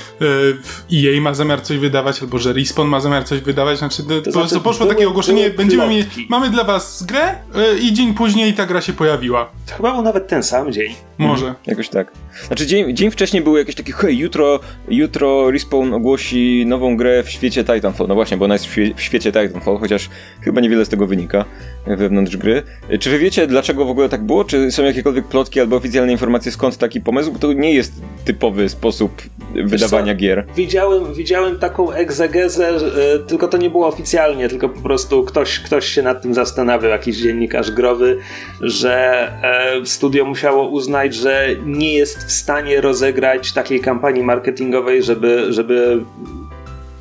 [0.91, 3.77] y, EA ma zamiar coś wydawać, albo że Respawn ma zamiar coś wydawać.
[3.77, 7.35] Znaczy, to, po znaczy, poszło były- takie ogłoszenie, były będziemy mieli, mamy dla was grę
[7.75, 9.51] y, i dzień później ta gra się pojawiła.
[9.69, 10.93] To chyba był nawet ten sam dzień.
[11.17, 11.55] Może.
[11.67, 12.11] Jakoś tak.
[12.47, 17.29] Znaczy dzień, dzień wcześniej było jakieś takie, hej, jutro, jutro Respawn ogłosi nową grę w
[17.29, 18.07] świecie Titanfall.
[18.07, 20.09] No właśnie, bo ona jest w, świe- w świecie Titanfall, chociaż
[20.41, 21.45] chyba niewiele z tego wynika
[21.87, 22.63] wewnątrz gry.
[22.99, 24.43] Czy wy wiecie, dlaczego w ogóle tak było?
[24.43, 27.31] Czy są jakiekolwiek plotki albo oficjalne informacje, skąd taki pomysł?
[27.31, 27.93] Bo to nie jest
[28.25, 29.21] typowy sposób
[29.65, 30.17] wydawania co?
[30.19, 30.45] gier.
[30.55, 35.85] Widziałem, widziałem taką egzegezę, e, tylko to nie było oficjalnie, tylko po prostu ktoś, ktoś
[35.85, 38.17] się nad tym zastanawiał, jakiś dziennikarz growy,
[38.61, 45.53] że e, studio musiało uznać, że nie jest w stanie rozegrać takiej kampanii marketingowej, żeby,
[45.53, 46.01] żeby,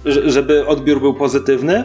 [0.04, 1.84] że- żeby odbiór był pozytywny,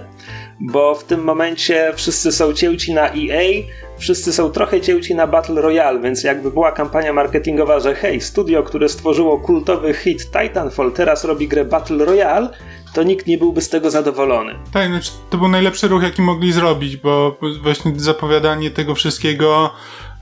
[0.60, 3.63] bo w tym momencie wszyscy są cięci na EA,
[3.97, 8.63] wszyscy są trochę cięci na Battle Royale, więc jakby była kampania marketingowa, że hej, studio,
[8.63, 12.49] które stworzyło kultowy hit Titanfall, teraz robi grę Battle Royale,
[12.93, 14.55] to nikt nie byłby z tego zadowolony.
[14.73, 19.71] Tak, znaczy, to był najlepszy ruch, jaki mogli zrobić, bo właśnie zapowiadanie tego wszystkiego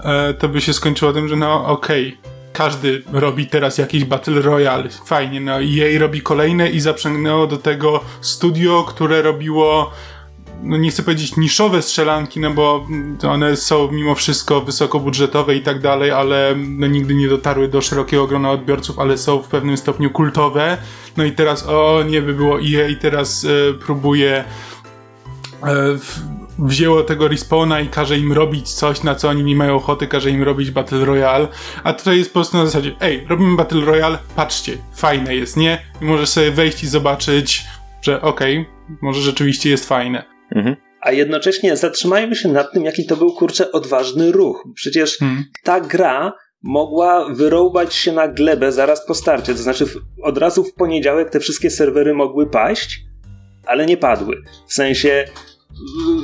[0.04, 2.18] e, to by się skończyło tym, że no okej,
[2.54, 8.02] każdy robi teraz jakiś Battle Royale, fajnie, no EA robi kolejne i zaprzęgnęło do tego
[8.22, 9.92] studio, które robiło
[10.64, 12.88] no nie chcę powiedzieć niszowe strzelanki, no bo
[13.30, 18.28] one są mimo wszystko wysokobudżetowe i tak dalej, ale no nigdy nie dotarły do szerokiego
[18.28, 20.78] grona odbiorców, ale są w pewnym stopniu kultowe.
[21.18, 23.48] No i teraz, o nie by było EA i teraz
[23.86, 24.44] próbuje e,
[25.98, 26.20] w,
[26.60, 30.32] wzięło tego respawna i każe im robić coś, na co oni nie mają ochoty, każe
[30.32, 31.48] im robić Battle Royale,
[31.84, 35.82] a tutaj jest po prostu na zasadzie, ej, robimy Battle Royale, patrzcie, fajne jest, nie?
[36.02, 37.66] I możesz sobie wejść i zobaczyć,
[38.02, 38.66] że okej,
[39.02, 40.33] może rzeczywiście jest fajne.
[40.56, 40.76] Mhm.
[41.02, 44.68] A jednocześnie zatrzymajmy się nad tym, jaki to był kurczę odważny ruch.
[44.76, 45.44] Przecież Hmm.
[45.64, 49.54] ta gra mogła wyrąbać się na glebę zaraz po starcie.
[49.54, 53.02] To znaczy, w, od razu w poniedziałek te wszystkie serwery mogły paść,
[53.66, 54.42] ale nie padły.
[54.68, 55.26] W sensie.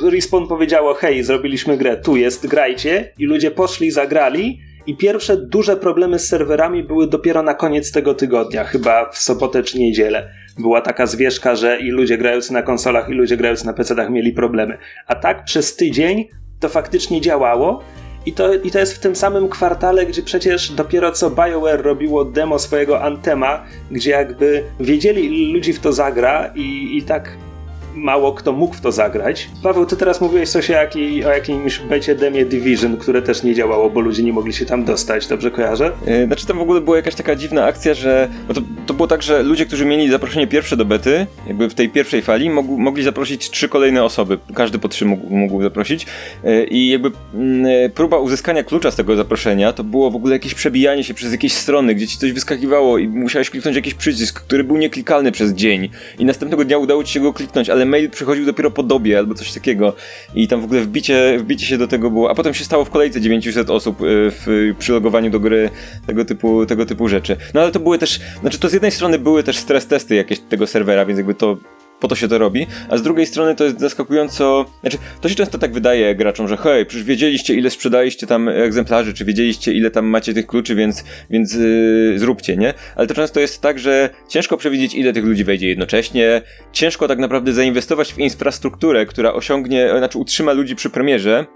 [0.02, 3.12] Respawn powiedziało: Hej, zrobiliśmy grę, tu jest, grajcie.
[3.18, 4.60] I ludzie poszli, zagrali.
[4.86, 9.62] I pierwsze duże problemy z serwerami były dopiero na koniec tego tygodnia, chyba w sobotę
[9.62, 10.32] czy niedzielę.
[10.60, 14.32] Była taka zwieszka, że i ludzie grający na konsolach, i ludzie grający na PC-tach mieli
[14.32, 14.78] problemy.
[15.06, 16.28] A tak przez tydzień
[16.60, 17.82] to faktycznie działało.
[18.26, 22.24] I to, I to jest w tym samym kwartale, gdzie przecież dopiero co BioWare robiło
[22.24, 27.36] demo swojego Antema, gdzie jakby wiedzieli, ludzi w to zagra i, i tak
[27.94, 29.48] mało kto mógł w to zagrać.
[29.62, 33.54] Paweł, ty teraz mówiłeś coś o, jakiej, o jakimś becie demie Division, które też nie
[33.54, 35.92] działało, bo ludzie nie mogli się tam dostać, dobrze kojarzę?
[36.06, 39.22] Yy, znaczy tam w ogóle była jakaś taka dziwna akcja, że to, to było tak,
[39.22, 43.04] że ludzie, którzy mieli zaproszenie pierwsze do bety, jakby w tej pierwszej fali, mog, mogli
[43.04, 44.38] zaprosić trzy kolejne osoby.
[44.54, 46.06] Każdy po trzy mógł, mógł zaprosić
[46.44, 50.54] yy, i jakby yy, próba uzyskania klucza z tego zaproszenia to było w ogóle jakieś
[50.54, 54.64] przebijanie się przez jakieś strony, gdzie ci coś wyskakiwało i musiałeś kliknąć jakiś przycisk, który
[54.64, 58.46] był nieklikalny przez dzień i następnego dnia udało ci się go kliknąć, ale mail przychodził
[58.46, 59.92] dopiero po dobie albo coś takiego
[60.34, 62.90] i tam w ogóle wbicie, wbicie się do tego było, a potem się stało w
[62.90, 65.70] kolejce 900 osób y, w przylogowaniu do gry
[66.06, 67.36] tego typu, tego typu rzeczy.
[67.54, 70.40] No ale to były też, znaczy to z jednej strony były też stres testy jakieś
[70.40, 71.56] tego serwera, więc jakby to
[72.00, 75.34] po to się to robi, a z drugiej strony to jest zaskakująco, znaczy to się
[75.34, 79.90] często tak wydaje graczom, że hej, przecież wiedzieliście ile sprzedaliście tam egzemplarzy, czy wiedzieliście ile
[79.90, 82.74] tam macie tych kluczy, więc, więc yy, zróbcie, nie?
[82.96, 87.18] Ale to często jest tak, że ciężko przewidzieć ile tych ludzi wejdzie jednocześnie, ciężko tak
[87.18, 91.46] naprawdę zainwestować w infrastrukturę, która osiągnie, znaczy utrzyma ludzi przy premierze,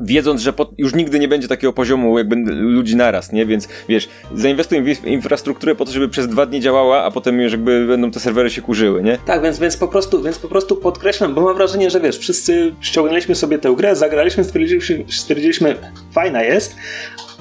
[0.00, 3.46] wiedząc, że już nigdy nie będzie takiego poziomu jakby ludzi naraz, nie?
[3.46, 7.52] Więc wiesz, zainwestuj w infrastrukturę po to, żeby przez dwa dni działała, a potem już
[7.52, 9.18] jakby będą te serwery się kurzyły, nie?
[9.26, 12.74] Tak, więc, więc, po, prostu, więc po prostu podkreślam, bo mam wrażenie, że wiesz, wszyscy
[12.80, 15.76] ściągnęliśmy sobie tę grę, zagraliśmy, stwierdziliśmy, stwierdziliśmy
[16.12, 16.76] fajna jest,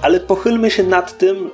[0.01, 1.49] ale pochylmy się nad tym, y,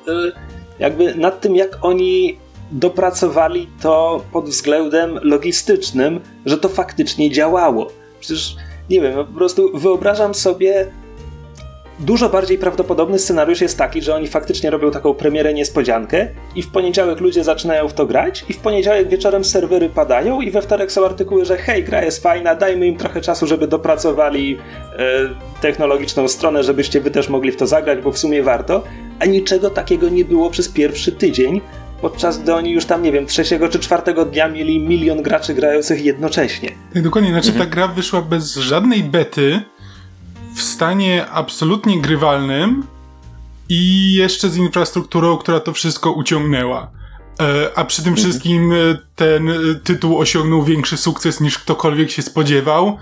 [0.80, 2.38] jakby nad tym, jak oni
[2.72, 7.92] dopracowali to pod względem logistycznym, że to faktycznie działało.
[8.20, 8.56] Przecież
[8.90, 10.88] nie wiem, po prostu wyobrażam sobie.
[12.00, 16.72] Dużo bardziej prawdopodobny scenariusz jest taki, że oni faktycznie robią taką premierę niespodziankę i w
[16.72, 20.92] poniedziałek ludzie zaczynają w to grać i w poniedziałek wieczorem serwery padają i we wtorek
[20.92, 24.58] są artykuły, że hej, gra jest fajna, dajmy im trochę czasu, żeby dopracowali
[24.98, 28.84] e, technologiczną stronę, żebyście wy też mogli w to zagrać, bo w sumie warto,
[29.20, 31.62] a niczego takiego nie było przez pierwszy tydzień,
[32.04, 36.06] podczas gdy oni już tam, nie wiem, trzeciego czy czwartego dnia mieli milion graczy grających
[36.06, 36.72] jednocześnie.
[36.94, 37.32] Tak, dokładnie.
[37.32, 37.66] Znaczy mhm.
[37.66, 39.62] ta gra wyszła bez żadnej bety,
[40.56, 42.84] w stanie absolutnie grywalnym
[43.70, 46.92] i jeszcze z infrastrukturą, która to wszystko uciągnęła.
[47.40, 48.28] E, a przy tym mhm.
[48.28, 48.76] wszystkim e,
[49.16, 52.98] ten e, tytuł osiągnął większy sukces niż ktokolwiek się spodziewał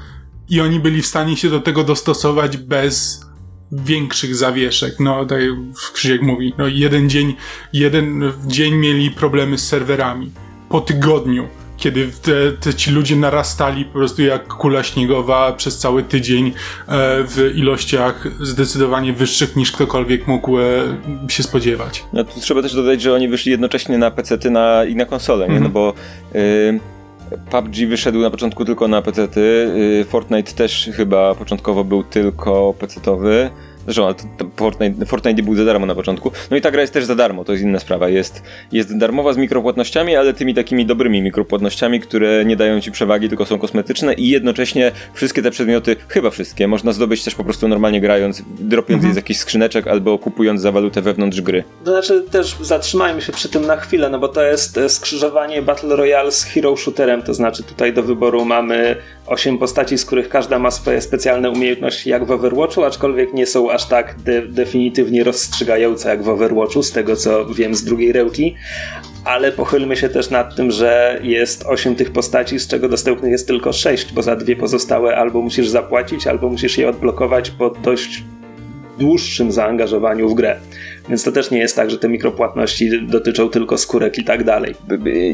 [0.49, 3.25] i oni byli w stanie się do tego dostosować bez
[3.71, 4.99] większych zawieszek.
[4.99, 5.51] No, tak jak
[5.93, 7.35] Krzysiek mówi, no jeden dzień,
[7.73, 10.31] jeden dzień mieli problemy z serwerami.
[10.69, 16.03] Po tygodniu, kiedy te, te ci ludzie narastali po prostu jak kula śniegowa przez cały
[16.03, 16.51] tydzień e,
[17.23, 20.63] w ilościach zdecydowanie wyższych niż ktokolwiek mógł e,
[21.27, 22.05] się spodziewać.
[22.13, 25.47] No tu trzeba też dodać, że oni wyszli jednocześnie na PC na, i na konsolę,
[25.47, 25.59] nie?
[25.59, 25.73] No mhm.
[25.73, 25.93] bo
[26.35, 26.79] y,
[27.51, 29.41] PUBG wyszedł na początku tylko na PC-ty,
[30.01, 33.49] y, Fortnite też chyba początkowo był tylko PC-towy.
[33.85, 34.15] Zresztą, ale
[34.55, 36.31] Fortnite, Fortnite nie był za darmo na początku.
[36.51, 38.09] No i ta gra jest też za darmo, to jest inna sprawa.
[38.09, 43.29] Jest, jest darmowa z mikropłatnościami, ale tymi takimi dobrymi mikropłatnościami, które nie dają ci przewagi,
[43.29, 47.67] tylko są kosmetyczne i jednocześnie wszystkie te przedmioty, chyba wszystkie, można zdobyć też po prostu
[47.67, 49.09] normalnie grając, dropiąc mhm.
[49.09, 51.63] je z jakichś skrzyneczek albo kupując za walutę wewnątrz gry.
[51.83, 55.95] To znaczy też zatrzymajmy się przy tym na chwilę, no bo to jest skrzyżowanie Battle
[55.95, 58.95] Royale z hero shooterem, to znaczy tutaj do wyboru mamy
[59.27, 63.70] 8 postaci, z których każda ma swoje specjalne umiejętności jak w Overwatchu, aczkolwiek nie są
[63.71, 68.55] aż tak de definitywnie rozstrzygające jak w Overwatchu, z tego co wiem z drugiej rełki.
[69.25, 73.47] Ale pochylmy się też nad tym, że jest 8 tych postaci, z czego dostępnych jest
[73.47, 78.23] tylko 6, bo za dwie pozostałe albo musisz zapłacić, albo musisz je odblokować po dość
[78.99, 80.59] dłuższym zaangażowaniu w grę.
[81.09, 84.75] Więc to też nie jest tak, że te mikropłatności dotyczą tylko skórek i tak dalej.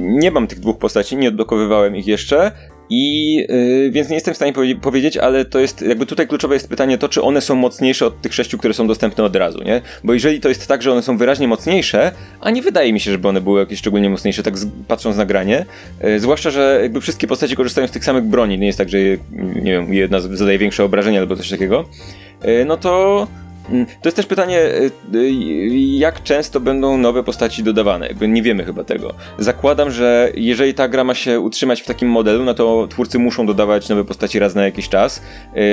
[0.02, 2.52] Nie mam tych dwóch postaci, nie odblokowywałem ich jeszcze.
[2.89, 6.54] I yy, więc nie jestem w stanie powie powiedzieć, ale to jest jakby tutaj kluczowe
[6.56, 9.63] jest pytanie to, czy one są mocniejsze od tych sześciu, które są dostępne od razu,
[9.63, 9.82] nie?
[10.04, 13.12] Bo jeżeli to jest tak, że one są wyraźnie mocniejsze, a nie wydaje mi się,
[13.12, 14.54] żeby one były jakieś szczególnie mocniejsze, tak
[14.88, 15.65] patrząc na granie,
[16.04, 18.98] yy, zwłaszcza, że jakby wszystkie postacie korzystają z tych samych broni, nie jest tak, że
[19.56, 21.86] nie wiem, jedna zadaje większe obrażenia albo coś takiego,
[22.43, 23.28] yy, no to
[24.01, 25.32] to jest też pytanie, y, y,
[25.97, 28.08] jak często będą nowe postaci dodawane.
[28.08, 29.13] Jakby nie wiemy chyba tego.
[29.38, 33.45] Zakładam, że jeżeli ta gra ma się utrzymać w takim modelu, no to twórcy muszą
[33.45, 35.21] dodawać nowe postaci raz na jakiś czas.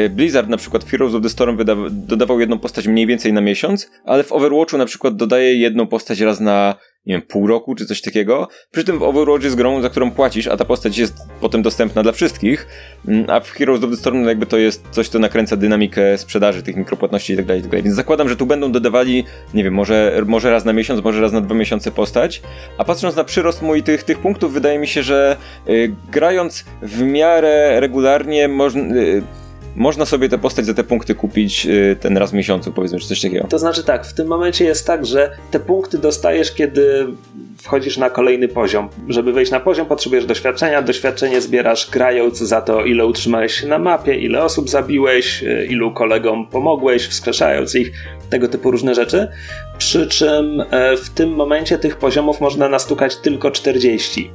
[0.06, 1.58] Y, Blizzard na przykład w Heroes of the Storm
[1.90, 6.20] dodawał jedną postać mniej więcej na miesiąc, ale w Overwatchu na przykład dodaje jedną postać
[6.20, 6.74] raz na
[7.06, 8.48] nie wiem, pół roku czy coś takiego.
[8.70, 12.02] Przy tym w Overwatch jest grą, za którą płacisz, a ta postać jest potem dostępna
[12.02, 12.66] dla wszystkich,
[13.08, 16.18] mm, a w Heroes of the Storm no jakby to jest coś, co nakręca dynamikę
[16.18, 19.74] sprzedaży tych mikropłatności i tak dalej, tak Więc zakładam, że tu będą dodawali, nie wiem,
[19.74, 22.42] może, może raz na miesiąc, może raz na dwa miesiące postać,
[22.78, 25.36] a patrząc na przyrost mój tych, tych punktów, wydaje mi się, że
[25.68, 28.96] y, grając w miarę regularnie można...
[28.96, 29.43] Y,
[29.76, 33.08] można sobie tę postać za te punkty kupić y, ten raz w miesiącu, powiedzmy, czy
[33.08, 33.46] coś takiego.
[33.48, 37.06] To znaczy tak, w tym momencie jest tak, że te punkty dostajesz, kiedy
[37.62, 38.88] wchodzisz na kolejny poziom.
[39.08, 40.82] Żeby wejść na poziom, potrzebujesz doświadczenia.
[40.82, 45.92] Doświadczenie zbierasz grając za to, ile utrzymałeś się na mapie, ile osób zabiłeś, y, ilu
[45.92, 47.92] kolegom pomogłeś, wskrzeszając ich,
[48.30, 49.28] tego typu różne rzeczy.
[49.78, 54.30] Przy czym e, w tym momencie tych poziomów można nastukać tylko 40.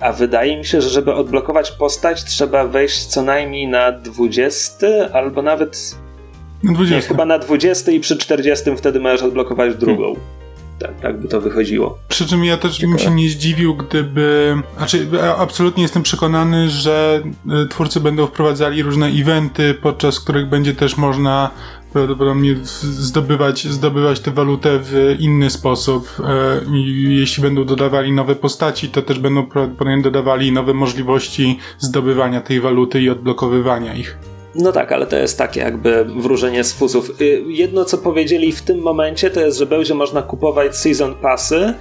[0.00, 5.42] A wydaje mi się, że żeby odblokować postać, trzeba wejść co najmniej na 20 albo
[5.42, 5.96] nawet.
[6.62, 6.96] Na 20.
[6.96, 10.14] Nie, chyba na 20 i przy 40 wtedy możesz odblokować drugą.
[10.80, 11.98] Tak, tak by to wychodziło.
[12.08, 14.56] Przy czym ja też bym się nie zdziwił, gdyby.
[14.76, 15.06] Znaczy,
[15.38, 21.50] absolutnie jestem przekonany, że e, twórcy będą wprowadzali różne eventy, podczas których będzie też można
[21.92, 26.08] prawdopodobnie zdobywać, zdobywać tę walutę w inny sposób.
[26.24, 26.60] E,
[27.08, 33.00] jeśli będą dodawali nowe postaci, to też będą prawdopodobnie dodawali nowe możliwości zdobywania tej waluty
[33.00, 34.18] i odblokowywania ich.
[34.54, 37.20] No tak, ale to jest takie jakby wróżenie z fuzów.
[37.20, 41.74] Y, jedno co powiedzieli w tym momencie to jest, że będzie można kupować season passy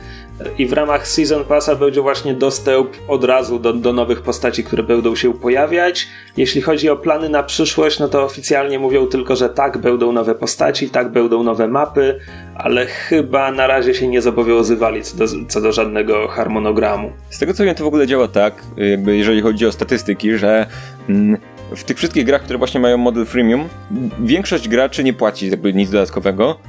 [0.57, 4.83] i w ramach Season Passa będzie właśnie dostęp od razu do, do nowych postaci, które
[4.83, 6.07] będą się pojawiać.
[6.37, 10.35] Jeśli chodzi o plany na przyszłość, no to oficjalnie mówią tylko, że tak, będą nowe
[10.35, 12.19] postaci, tak, będą nowe mapy,
[12.55, 17.11] ale chyba na razie się nie zobowiązywali co do, co do żadnego harmonogramu.
[17.29, 20.65] Z tego co wiem, to w ogóle działa tak, jakby jeżeli chodzi o statystyki, że
[21.09, 21.37] mm,
[21.75, 23.69] w tych wszystkich grach, które właśnie mają model freemium,
[24.19, 26.59] większość graczy nie płaci jakby nic dodatkowego,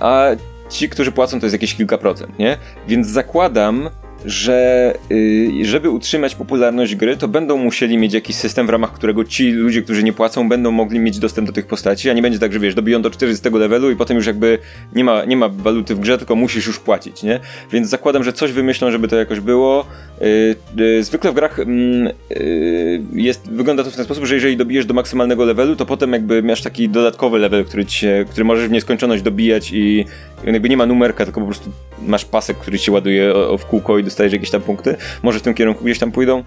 [0.00, 0.26] a
[0.68, 2.56] ci, którzy płacą, to jest jakieś kilka procent, nie?
[2.88, 3.90] Więc zakładam,
[4.24, 9.24] że yy, żeby utrzymać popularność gry, to będą musieli mieć jakiś system, w ramach którego
[9.24, 12.38] ci ludzie, którzy nie płacą, będą mogli mieć dostęp do tych postaci, a nie będzie
[12.38, 14.58] tak, że wiesz, dobiją do 40 levelu i potem już jakby
[14.94, 17.40] nie ma, nie ma waluty w grze, tylko musisz już płacić, nie?
[17.72, 19.86] Więc zakładam, że coś wymyślą, żeby to jakoś było.
[20.20, 24.56] Yy, yy, zwykle w grach mm, yy, jest, wygląda to w ten sposób, że jeżeli
[24.56, 28.68] dobijesz do maksymalnego levelu, to potem jakby masz taki dodatkowy level, który, ci który możesz
[28.68, 30.04] w nieskończoność dobijać i
[30.44, 31.70] jakby nie ma numerka, tylko po prostu
[32.06, 34.96] masz pasek, który ci ładuje w kółko i dostajesz jakieś tam punkty.
[35.22, 36.44] Może w tym kierunku gdzieś tam pójdą.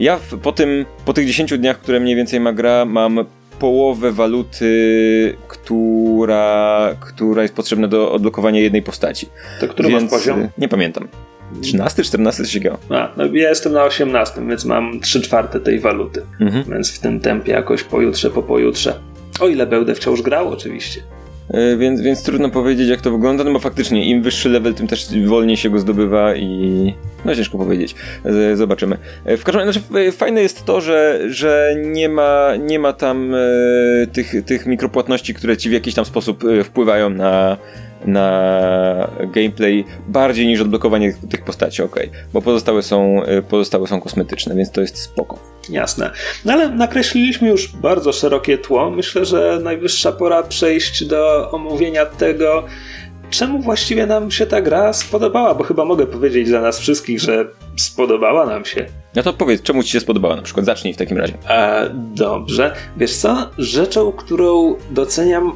[0.00, 3.24] Ja po, tym, po tych 10 dniach, które mniej więcej ma gra, mam
[3.58, 9.28] połowę waluty, która, która jest potrzebna do odblokowania jednej postaci.
[9.60, 10.48] To który Więc, masz poziom?
[10.58, 11.08] Nie pamiętam.
[11.62, 12.78] 13, 14 coś takiego.
[12.90, 16.22] A, no ja jestem na 18, więc mam 3 czwarte tej waluty.
[16.40, 16.64] Mhm.
[16.68, 19.00] Więc w tym tempie jakoś pojutrze, po pojutrze.
[19.40, 21.00] O ile będę wciąż grał, oczywiście.
[21.50, 24.86] E, więc, więc trudno powiedzieć, jak to wygląda, no bo faktycznie im wyższy level, tym
[24.86, 27.94] też wolniej się go zdobywa i no ciężko powiedzieć.
[28.24, 28.98] E, zobaczymy.
[29.24, 33.34] E, w każdym razie znaczy, fajne jest to, że, że nie, ma, nie ma tam
[34.12, 37.56] tych, tych mikropłatności, które ci w jakiś tam sposób wpływają na,
[38.06, 41.96] na gameplay bardziej niż odblokowanie tych postaci, ok,
[42.32, 45.38] bo pozostałe są, pozostałe są kosmetyczne, więc to jest spoko.
[45.70, 46.10] Jasne.
[46.44, 48.90] No ale nakreśliliśmy już bardzo szerokie tło.
[48.90, 52.64] Myślę, że najwyższa pora przejść do omówienia tego,
[53.30, 57.48] czemu właściwie nam się ta gra spodobała, bo chyba mogę powiedzieć za nas wszystkich, że
[57.76, 58.86] spodobała nam się.
[59.14, 60.66] No to powiedz, czemu ci się spodobała na przykład?
[60.66, 61.34] Zacznij w takim razie.
[61.48, 62.74] E, dobrze.
[62.96, 63.50] Wiesz co?
[63.58, 65.52] Rzeczą, którą doceniam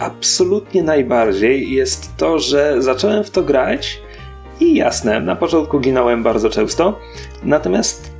[0.00, 4.00] absolutnie najbardziej jest to, że zacząłem w to grać
[4.60, 6.98] i jasne, na początku ginąłem bardzo często,
[7.42, 8.10] natomiast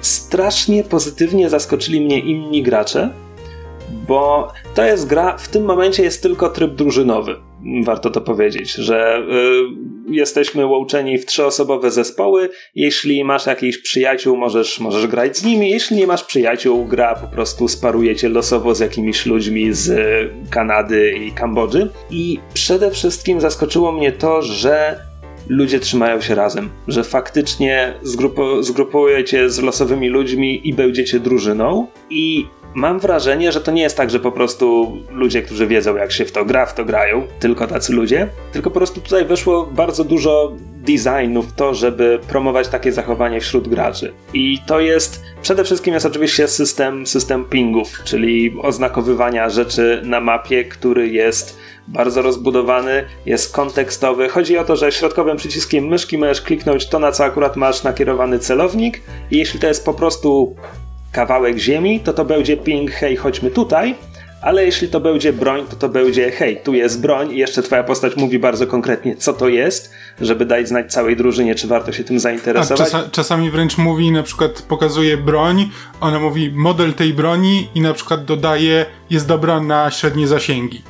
[0.00, 3.10] strasznie pozytywnie zaskoczyli mnie inni gracze,
[4.08, 7.51] bo to jest gra, w tym momencie jest tylko tryb drużynowy.
[7.84, 9.18] Warto to powiedzieć, że
[10.08, 12.48] y, jesteśmy łączeni w trzyosobowe zespoły.
[12.74, 15.70] Jeśli masz jakichś przyjaciół, możesz, możesz grać z nimi.
[15.70, 19.92] Jeśli nie masz przyjaciół, gra po prostu sparujecie losowo z jakimiś ludźmi z
[20.50, 21.90] Kanady i Kambodży.
[22.10, 24.98] I przede wszystkim zaskoczyło mnie to, że
[25.48, 32.46] ludzie trzymają się razem, że faktycznie zgrupu zgrupujecie z losowymi ludźmi i będziecie drużyną i
[32.74, 36.24] mam wrażenie, że to nie jest tak, że po prostu ludzie, którzy wiedzą jak się
[36.24, 40.04] w to gra, w to grają, tylko tacy ludzie, tylko po prostu tutaj weszło bardzo
[40.04, 44.12] dużo designu w to, żeby promować takie zachowanie wśród graczy.
[44.34, 50.64] I to jest, przede wszystkim jest oczywiście system, system pingów, czyli oznakowywania rzeczy na mapie,
[50.64, 51.58] który jest
[51.88, 54.28] bardzo rozbudowany, jest kontekstowy.
[54.28, 58.38] Chodzi o to, że środkowym przyciskiem myszki możesz kliknąć to, na co akurat masz nakierowany
[58.38, 60.56] celownik i jeśli to jest po prostu
[61.12, 63.94] kawałek ziemi, to to będzie ping, hej, chodźmy tutaj,
[64.42, 67.84] ale jeśli to będzie broń, to to będzie hej, tu jest broń i jeszcze twoja
[67.84, 72.04] postać mówi bardzo konkretnie, co to jest, żeby dać znać całej drużynie, czy warto się
[72.04, 72.90] tym zainteresować.
[72.90, 75.70] Czasa, czasami wręcz mówi, na przykład pokazuje broń,
[76.00, 80.82] ona mówi model tej broni i na przykład dodaje, jest dobra na średnie zasięgi.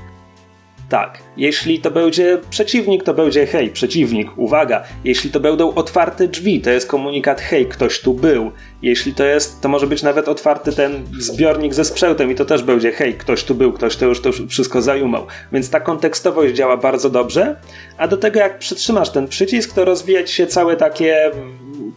[0.93, 1.19] Tak.
[1.37, 4.83] Jeśli to będzie przeciwnik, to będzie hej, przeciwnik, uwaga.
[5.05, 8.51] Jeśli to będą otwarte drzwi, to jest komunikat hej, ktoś tu był.
[8.83, 12.63] Jeśli to jest, to może być nawet otwarty ten zbiornik ze sprzętem i to też
[12.63, 15.27] będzie hej, ktoś tu był, ktoś to już to wszystko zajumał.
[15.53, 17.57] Więc ta kontekstowość działa bardzo dobrze,
[17.99, 21.31] a do tego jak przytrzymasz ten przycisk, to rozwijać się całe takie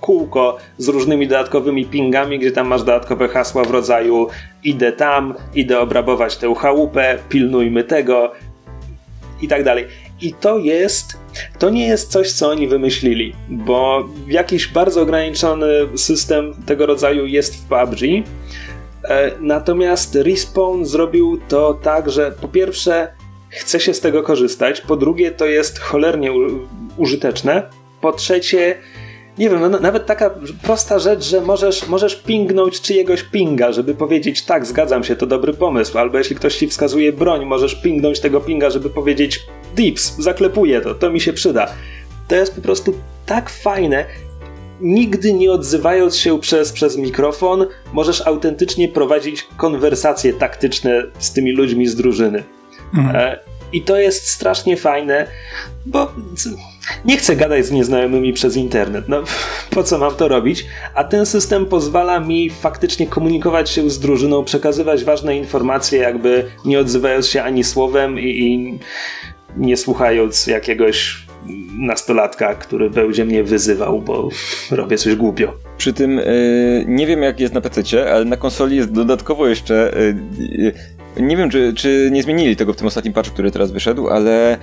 [0.01, 4.27] kółko z różnymi dodatkowymi pingami, gdzie tam masz dodatkowe hasła w rodzaju
[4.65, 8.31] idę tam, idę obrabować tę chałupę, pilnujmy tego
[9.41, 9.85] i tak dalej.
[10.21, 11.17] I to jest,
[11.59, 17.55] to nie jest coś, co oni wymyślili, bo jakiś bardzo ograniczony system tego rodzaju jest
[17.55, 18.27] w PUBG.
[19.09, 23.07] E, natomiast Respawn zrobił to tak, że po pierwsze
[23.49, 26.31] chce się z tego korzystać, po drugie to jest cholernie
[26.97, 27.63] użyteczne,
[28.01, 28.75] po trzecie
[29.37, 30.31] nie wiem, no, nawet taka
[30.63, 35.53] prosta rzecz, że możesz, możesz pingnąć czyjegoś pinga, żeby powiedzieć tak, zgadzam się, to dobry
[35.53, 35.97] pomysł.
[35.97, 40.95] Albo jeśli ktoś ci wskazuje broń, możesz pingnąć tego pinga, żeby powiedzieć dips, zaklepuję to,
[40.95, 41.67] to mi się przyda.
[42.27, 42.93] To jest po prostu
[43.25, 44.05] tak fajne.
[44.81, 51.87] Nigdy nie odzywając się przez, przez mikrofon, możesz autentycznie prowadzić konwersacje taktyczne z tymi ludźmi
[51.87, 52.43] z drużyny.
[52.93, 53.15] Mhm.
[53.15, 53.39] E,
[53.73, 55.27] I to jest strasznie fajne,
[55.85, 56.11] bo
[57.05, 59.05] nie chcę gadać z nieznajomymi przez internet.
[59.07, 59.23] No,
[59.69, 60.65] po co mam to robić?
[60.95, 66.79] A ten system pozwala mi faktycznie komunikować się z drużyną, przekazywać ważne informacje, jakby nie
[66.79, 68.79] odzywając się ani słowem i, i
[69.57, 71.25] nie słuchając jakiegoś
[71.79, 74.29] nastolatka, który będzie mnie wyzywał, bo
[74.71, 75.53] robię coś głupio.
[75.77, 79.93] Przy tym yy, nie wiem jak jest na PC, ale na konsoli jest dodatkowo jeszcze
[80.57, 80.73] yy,
[81.19, 84.57] nie wiem, czy, czy nie zmienili tego w tym ostatnim patchu, który teraz wyszedł, ale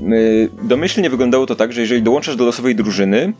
[0.00, 3.32] yy, domyślnie wyglądało to tak, że jeżeli dołączasz do losowej drużyny,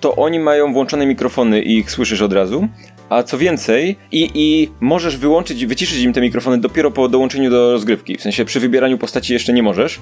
[0.00, 2.68] to oni mają włączone mikrofony i ich słyszysz od razu.
[3.08, 7.72] A co więcej, i, i możesz wyłączyć, wyciszyć im te mikrofony dopiero po dołączeniu do
[7.72, 8.16] rozgrywki.
[8.16, 10.00] W sensie przy wybieraniu postaci jeszcze nie możesz.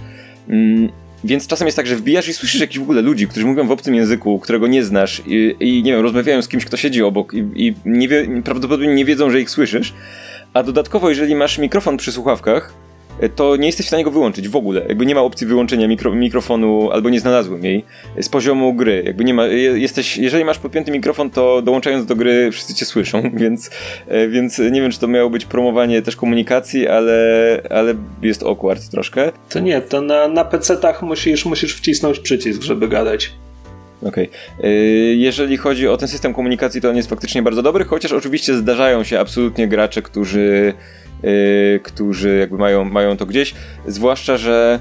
[0.49, 0.89] Mm,
[1.25, 3.71] więc czasem jest tak, że wbijasz i słyszysz jakichś w ogóle ludzi, którzy mówią w
[3.71, 7.35] obcym języku, którego nie znasz i, i nie wiem, rozmawiają z kimś, kto siedzi obok
[7.35, 9.95] i, i nie wie, prawdopodobnie nie wiedzą, że ich słyszysz.
[10.57, 12.75] A dodatkowo, jeżeli masz mikrofon przy słuchawkach,
[13.21, 14.85] e, to nie jesteś w stanie go wyłączyć w ogóle.
[14.89, 17.85] Jakby nie ma opcji wyłączenia mikro, mikrofonu, albo nie znalazłem jej
[18.21, 19.03] z poziomu gry.
[19.07, 23.23] Jakby nie ma, jesteś, jeżeli masz podpięty mikrofon, to dołączając do gry wszyscy cię słyszą,
[23.43, 23.71] więc,
[24.09, 28.91] e, więc nie wiem, czy to miało być promowanie też komunikacji, ale, ale jest awkward
[28.91, 29.33] troszkę.
[29.49, 33.33] To nie, to na, na PC-tach musisz, musisz wcisnąć przycisk, żeby gadać.
[34.03, 34.31] Okej.
[34.59, 34.71] Okay.
[35.17, 39.05] Jeżeli chodzi o ten system komunikacji, to on jest faktycznie bardzo dobry, chociaż oczywiście zdarzają
[39.05, 40.73] się absolutnie gracze, którzy,
[41.23, 43.55] yy, którzy jakby mają, mają to gdzieś.
[43.87, 44.79] Zwłaszcza, że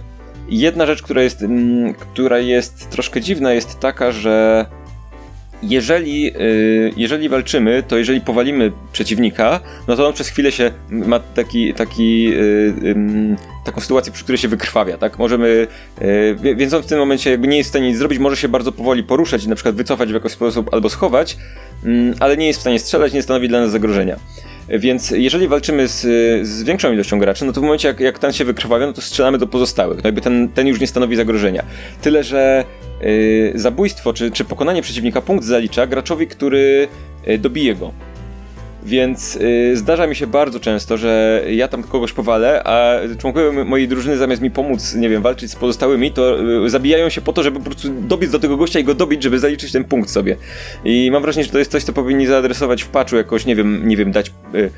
[0.49, 4.65] jedna rzecz, która jest, mm, która jest troszkę dziwna, jest taka, że
[5.69, 11.19] jeżeli, y, jeżeli walczymy, to jeżeli powalimy przeciwnika, no to on przez chwilę się ma
[11.19, 13.35] taki, taki, y,
[13.65, 15.19] taką sytuację, przy której się wykrwawia, tak?
[15.19, 15.67] Możemy,
[16.01, 18.47] y, więc on w tym momencie jakby nie jest w stanie nic zrobić, może się
[18.47, 21.37] bardzo powoli poruszać i na przykład wycofać w jakiś sposób albo schować,
[21.85, 24.19] mm, ale nie jest w stanie strzelać, nie stanowi dla nas zagrożenia.
[24.69, 26.01] Więc jeżeli walczymy z,
[26.47, 29.01] z większą ilością graczy, no to w momencie jak, jak ten się wykrwawia, no to
[29.01, 29.97] strzelamy do pozostałych.
[29.97, 31.65] No jakby ten, ten już nie stanowi zagrożenia.
[32.01, 32.63] Tyle, że
[33.01, 36.87] yy, zabójstwo czy, czy pokonanie przeciwnika punkt zalicza graczowi, który
[37.27, 37.91] yy, dobije go.
[38.85, 43.87] Więc y, zdarza mi się bardzo często, że ja tam kogoś powalę, a członkowie mojej
[43.87, 47.43] drużyny zamiast mi pomóc, nie wiem, walczyć z pozostałymi, to y, zabijają się po to,
[47.43, 50.35] żeby po prostu dobiec do tego gościa i go dobić, żeby zaliczyć ten punkt sobie.
[50.83, 53.87] I mam wrażenie, że to jest coś, co powinni zaadresować w patchu jakoś, nie wiem,
[53.87, 54.71] nie wiem, dać y,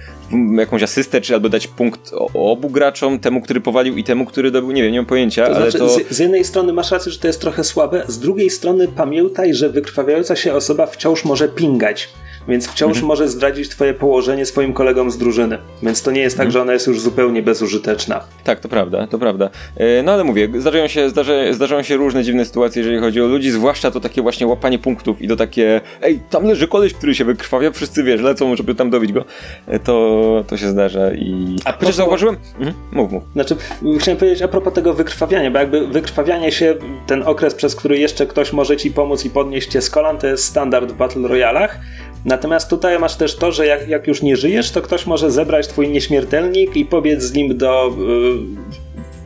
[0.58, 4.72] jakąś asystę, czy albo dać punkt obu graczom, temu, który powalił i temu, który dobył,
[4.72, 5.89] nie wiem, nie mam pojęcia, to ale znaczy, to...
[5.89, 9.53] Z, z jednej strony masz rację, że to jest trochę słabe, z drugiej strony pamiętaj,
[9.53, 12.10] że wykrwawiająca się osoba wciąż może pingać
[12.47, 13.05] więc wciąż mhm.
[13.05, 15.57] może zdradzić twoje położenie swoim kolegom z drużyny.
[15.83, 16.51] Więc to nie jest tak, mhm.
[16.51, 18.23] że ona jest już zupełnie bezużyteczna.
[18.43, 19.49] Tak, to prawda, to prawda.
[19.75, 23.25] E, no ale mówię, zdarzają się, zdarza, zdarzają się różne dziwne sytuacje, jeżeli chodzi o
[23.25, 27.15] ludzi, zwłaszcza to takie właśnie łapanie punktów i to takie ej, tam leży koleś, który
[27.15, 29.25] się wykrwawia, wszyscy wiesz, lecą, żeby tam dobić go.
[29.67, 31.55] E, to, to się zdarza i...
[31.65, 32.37] A Chociaż zauważyłem...
[32.59, 32.75] Mhm.
[32.91, 33.23] Mów, mów.
[33.33, 33.55] Znaczy,
[33.99, 36.75] chciałem powiedzieć a propos tego wykrwawiania, bo jakby wykrwawianie się,
[37.07, 40.27] ten okres, przez który jeszcze ktoś może ci pomóc i podnieść cię z kolan, to
[40.27, 41.79] jest standard w Battle Royalach,
[42.26, 45.68] Natomiast tutaj masz też to, że jak, jak już nie żyjesz, to ktoś może zebrać
[45.68, 48.78] twój nieśmiertelnik i pobiec z nim do y,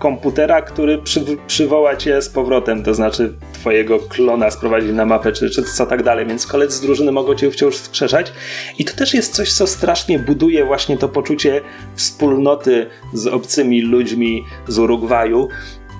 [0.02, 5.50] komputera, który przy, przywoła cię z powrotem, to znaczy twojego klona sprowadzić na mapę, czy,
[5.50, 8.34] czy co tak dalej, więc koledzy z drużyny mogą cię wciąż wskrzeszać.
[8.80, 11.62] I to też jest coś, co strasznie buduje właśnie to poczucie
[11.96, 15.48] wspólnoty z obcymi ludźmi z Urugwaju,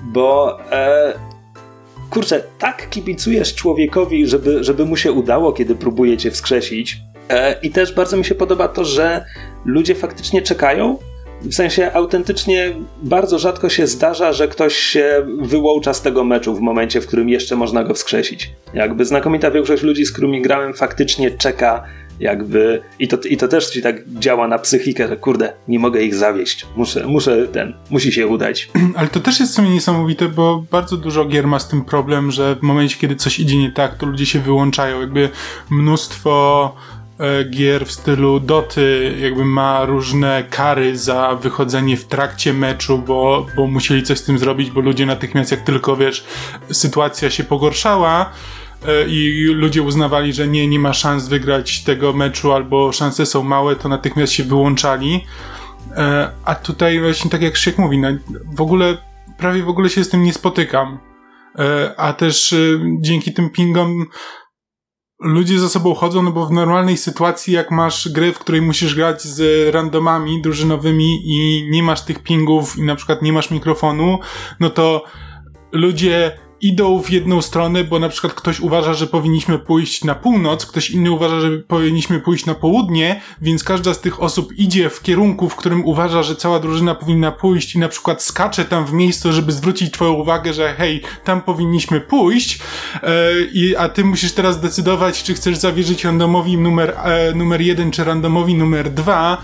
[0.04, 1.31] bo e,
[2.12, 7.00] kurczę, tak kibicujesz człowiekowi, żeby, żeby mu się udało, kiedy próbuje cię wskrzesić.
[7.28, 9.24] E, I też bardzo mi się podoba to, że
[9.64, 10.98] ludzie faktycznie czekają,
[11.42, 16.60] W sensie autentycznie bardzo rzadko się zdarza, że ktoś się wyłącza z tego meczu w
[16.60, 18.50] momencie, w którym jeszcze można go wskrzesić.
[18.74, 21.84] Jakby znakomita większość ludzi, z którymi grałem, faktycznie czeka
[22.22, 26.02] jakby i to, i to też ci tak działa na psychikę, że kurde, nie mogę
[26.02, 26.66] ich zawieść.
[26.76, 28.70] Muszę, muszę ten, musi się udać.
[28.96, 32.30] Ale to też jest w sumie niesamowite, bo bardzo dużo gier ma z tym problem,
[32.30, 35.00] że w momencie, kiedy coś idzie nie tak, to ludzie się wyłączają.
[35.00, 35.28] Jakby
[35.70, 36.74] mnóstwo
[37.18, 43.46] e, gier w stylu Doty jakby ma różne kary za wychodzenie w trakcie meczu, bo,
[43.56, 46.24] bo musieli coś z tym zrobić, bo ludzie natychmiast jak tylko, wiesz,
[46.70, 48.32] sytuacja się pogorszała,
[49.08, 53.76] i ludzie uznawali, że nie, nie ma szans wygrać tego meczu, albo szanse są małe,
[53.76, 55.24] to natychmiast się wyłączali.
[55.96, 58.08] E, A tutaj właśnie tak jak Krzyk mówi, no,
[58.56, 58.98] w ogóle
[59.38, 60.98] prawie w ogóle się z tym nie spotykam.
[61.58, 62.56] E, A też e,
[63.00, 64.06] dzięki tym pingom
[65.20, 68.94] ludzie ze sobą chodzą, no bo w normalnej sytuacji, jak masz grę, w której musisz
[68.94, 74.18] grać z randomami drużynowymi i nie masz tych pingów i na przykład nie masz mikrofonu,
[74.60, 75.04] no to
[75.72, 80.66] ludzie idą w jedną stronę, bo na przykład ktoś uważa, że powinniśmy pójść na północ,
[80.66, 85.02] ktoś inny uważa, że powinniśmy pójść na południe, więc każda z tych osób idzie w
[85.02, 88.92] kierunku, w którym uważa, że cała drużyna powinna pójść i na przykład skacze tam w
[88.92, 92.58] miejscu, żeby zwrócić twoją uwagę, że hej, tam powinniśmy pójść,
[93.52, 98.04] i, a ty musisz teraz decydować, czy chcesz zawierzyć randomowi numer, e, numer jeden, czy
[98.04, 99.42] randomowi numer dwa,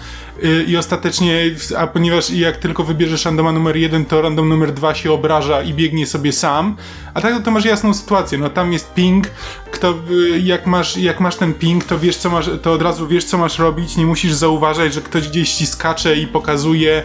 [0.66, 1.41] i ostatecznie,
[1.78, 5.74] a ponieważ jak tylko wybierzesz randoma numer jeden, to random numer dwa się obraża i
[5.74, 6.76] biegnie sobie sam,
[7.14, 9.26] a tak to masz jasną sytuację, no tam jest ping,
[9.70, 13.09] kto, y, jak masz, jak masz ten ping, to wiesz co masz, to od razu
[13.09, 17.03] wiesz co masz robić, nie musisz zauważać, że ktoś gdzieś ci skacze i pokazuje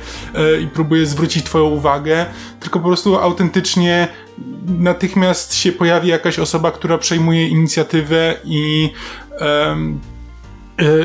[0.58, 2.26] y, i próbuje zwrócić twoją uwagę,
[2.60, 4.08] tylko po prostu autentycznie
[4.68, 8.90] natychmiast się pojawi jakaś osoba, która przejmuje inicjatywę i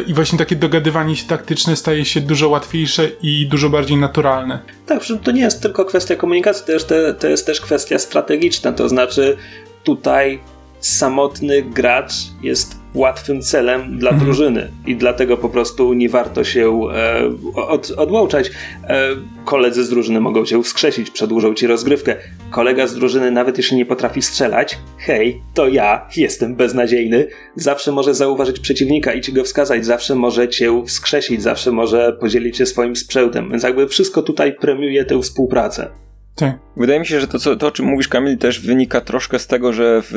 [0.06, 4.58] I właśnie takie dogadywanie się taktyczne staje się dużo łatwiejsze i dużo bardziej naturalne.
[4.86, 8.72] Tak, to nie jest tylko kwestia komunikacji, to jest, to jest też kwestia strategiczna.
[8.72, 9.36] To znaczy,
[9.84, 10.40] tutaj
[10.81, 12.12] samotny gracz
[12.43, 14.26] jest łatwym celem dla mhm.
[14.26, 18.51] drużyny i dlatego po prostu nie warto się e, od, odłączać.
[18.85, 19.09] E,
[19.45, 22.16] koledzy z drużyny mogą cię wskrzesić, przedłużą ci rozgrywkę.
[22.51, 27.26] Kolega z drużyny, nawet jeśli nie potrafi strzelać, hej, to ja jestem beznadziejny,
[27.57, 32.57] zawsze może zauważyć przeciwnika i ci go wskazać, zawsze może cię wskrzesić, zawsze może podzielić
[32.57, 36.07] się swoim sprzętem, więc jakby wszystko tutaj premiuje tę współpracę.
[36.39, 36.59] Tak.
[36.76, 39.47] Wydaje mi się, że to, co, to, o czym mówisz, Kamil, też wynika troszkę z
[39.47, 40.11] tego, że w,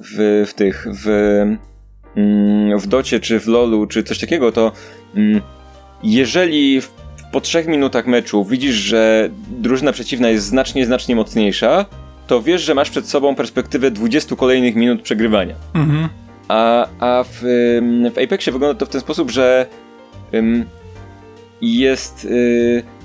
[0.00, 1.08] w, w tych, w,
[2.16, 4.72] mm, w docie, czy w lolu, czy coś takiego, to
[5.14, 5.40] mm,
[6.02, 6.80] jeżeli
[7.32, 11.86] po trzech minutach meczu widzisz, że drużyna przeciwna jest znacznie, znacznie mocniejsza,
[12.26, 15.54] to wiesz, że masz przed sobą perspektywę 20 kolejnych minut przegrywania.
[15.74, 16.08] Mhm.
[16.48, 17.38] A, a w,
[18.14, 19.66] w Apexie wygląda to w ten sposób, że
[21.60, 22.28] jest...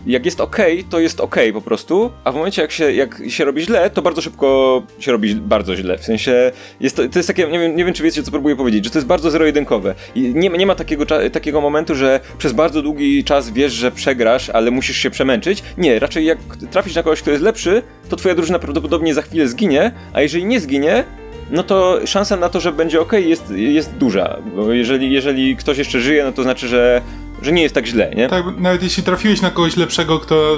[0.06, 0.58] Jak jest ok,
[0.90, 4.02] to jest ok po prostu, a w momencie jak się, jak się robi źle, to
[4.02, 5.98] bardzo szybko się robi bardzo źle.
[5.98, 8.56] W sensie, jest to, to jest takie, nie wiem, nie wiem czy wiecie co próbuję
[8.56, 9.96] powiedzieć, że to jest bardzo zero-jedynkowe.
[10.16, 14.72] Nie, nie ma takiego, takiego momentu, że przez bardzo długi czas wiesz, że przegrasz, ale
[14.72, 15.64] musisz się przemęczyć.
[15.78, 16.38] Nie, raczej jak
[16.72, 20.46] trafisz na kogoś, kto jest lepszy, to twoja drużyna prawdopodobnie za chwilę zginie, a jeżeli
[20.46, 21.04] nie zginie,
[21.52, 24.38] no to szansa na to, że będzie ok, jest, jest duża.
[24.56, 27.02] Bo jeżeli, jeżeli ktoś jeszcze żyje, no to znaczy, że
[27.44, 28.28] że nie jest tak źle, nie?
[28.30, 30.58] Tak, nawet jeśli trafiłeś na kogoś lepszego, kto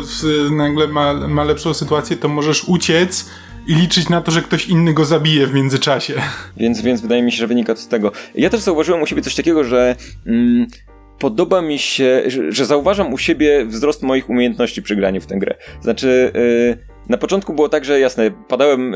[0.52, 3.30] nagle ma, ma lepszą sytuację, to możesz uciec
[3.68, 6.14] i liczyć na to, że ktoś inny go zabije w międzyczasie.
[6.58, 8.12] Więc, więc wydaje mi się, że wynika to z tego.
[8.36, 10.68] Ja też zauważyłem u siebie coś takiego, że mm,
[11.20, 15.38] podoba mi się, że, że, zauważam u siebie wzrost moich umiejętności przy graniu w tę
[15.40, 15.56] grę.
[15.82, 16.32] Znaczy...
[16.36, 18.94] Yy, na początku było tak, że jasne, padałem,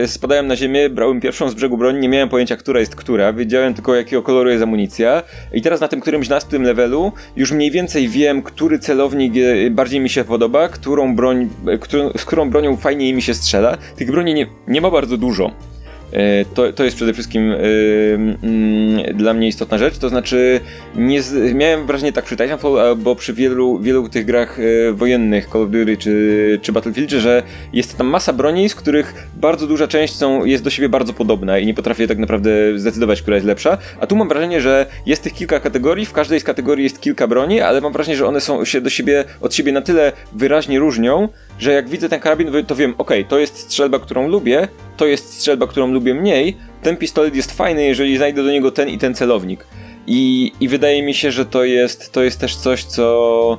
[0.00, 3.32] yy, spadałem na ziemię, brałem pierwszą z brzegu broń, nie miałem pojęcia, która jest która,
[3.32, 5.22] wiedziałem tylko jakiego koloru jest amunicja
[5.52, 9.32] i teraz na tym którymś następnym levelu już mniej więcej wiem, który celownik
[9.70, 11.48] bardziej mi się podoba, którą broń,
[11.80, 13.76] którą, z którą bronią fajniej mi się strzela.
[13.96, 15.71] Tych broni nie, nie ma bardzo dużo.
[16.12, 20.60] E, to, to jest przede wszystkim yy, dla mnie istotna rzecz, to znaczy
[20.96, 25.48] nie z, miałem wrażenie tak przy Titanfall albo przy wielu, wielu tych grach yy, wojennych,
[25.52, 27.42] Call of Duty czy, czy Battlefield, że
[27.72, 31.58] jest tam masa broni, z których bardzo duża część są, jest do siebie bardzo podobna
[31.58, 35.22] i nie potrafię tak naprawdę zdecydować, która jest lepsza, a tu mam wrażenie, że jest
[35.22, 38.40] tych kilka kategorii, w każdej z kategorii jest kilka broni, ale mam wrażenie, że one
[38.40, 41.28] są się do siebie, od siebie na tyle wyraźnie różnią,
[41.62, 45.34] że jak widzę ten karabin, to wiem, ok, to jest strzelba, którą lubię, to jest
[45.34, 49.14] strzelba, którą lubię mniej, ten pistolet jest fajny, jeżeli znajdę do niego ten i ten
[49.14, 49.66] celownik.
[50.06, 53.58] I, i wydaje mi się, że to jest, to jest też coś, co,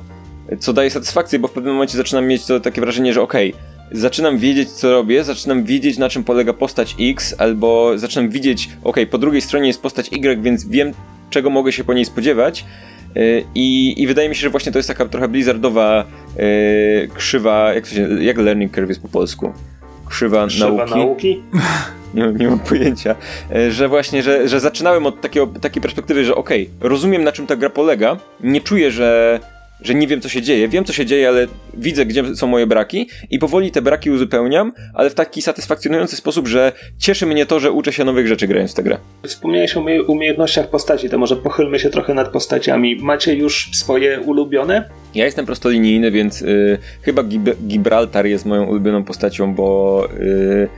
[0.60, 3.52] co daje satysfakcję, bo w pewnym momencie zaczynam mieć to takie wrażenie, że okay,
[3.94, 8.96] zaczynam wiedzieć, co robię, zaczynam wiedzieć, na czym polega postać X, albo zaczynam widzieć, ok,
[9.10, 10.92] po drugiej stronie jest postać Y, więc wiem,
[11.30, 12.64] czego mogę się po niej spodziewać.
[13.16, 16.04] Y, I, I wydaje mi się, że właśnie to jest taka trochę blizzardowa
[16.38, 19.52] y, krzywa, jak, to się, jak learning curve jest po polsku?
[20.08, 20.94] Krzywa, Krzywa nauki.
[20.94, 21.42] nauki?
[22.14, 23.14] Nie, nie mam pojęcia.
[23.56, 27.46] Y, Że właśnie, że, że zaczynałem od takiego, takiej perspektywy, że okej, rozumiem na czym
[27.46, 29.40] ta gra polega, nie czuję, że,
[29.80, 32.66] że nie wiem co się dzieje, wiem co się dzieje, ale widzę gdzie są moje
[32.66, 37.60] braki i powoli te braki uzupełniam, ale w taki satysfakcjonujący sposób, że cieszy mnie to,
[37.60, 38.98] że uczę się nowych rzeczy grając w tę grę.
[39.26, 42.96] Wspomniałeś o umie- umiejętnościach postaci, to może pochylmy się trochę nad postaciami.
[43.02, 44.90] Macie już swoje ulubione?
[45.14, 50.68] Ja jestem prostolinijny, więc y, chyba Gib- Gibraltar jest moją ulubioną postacią, bo y, y,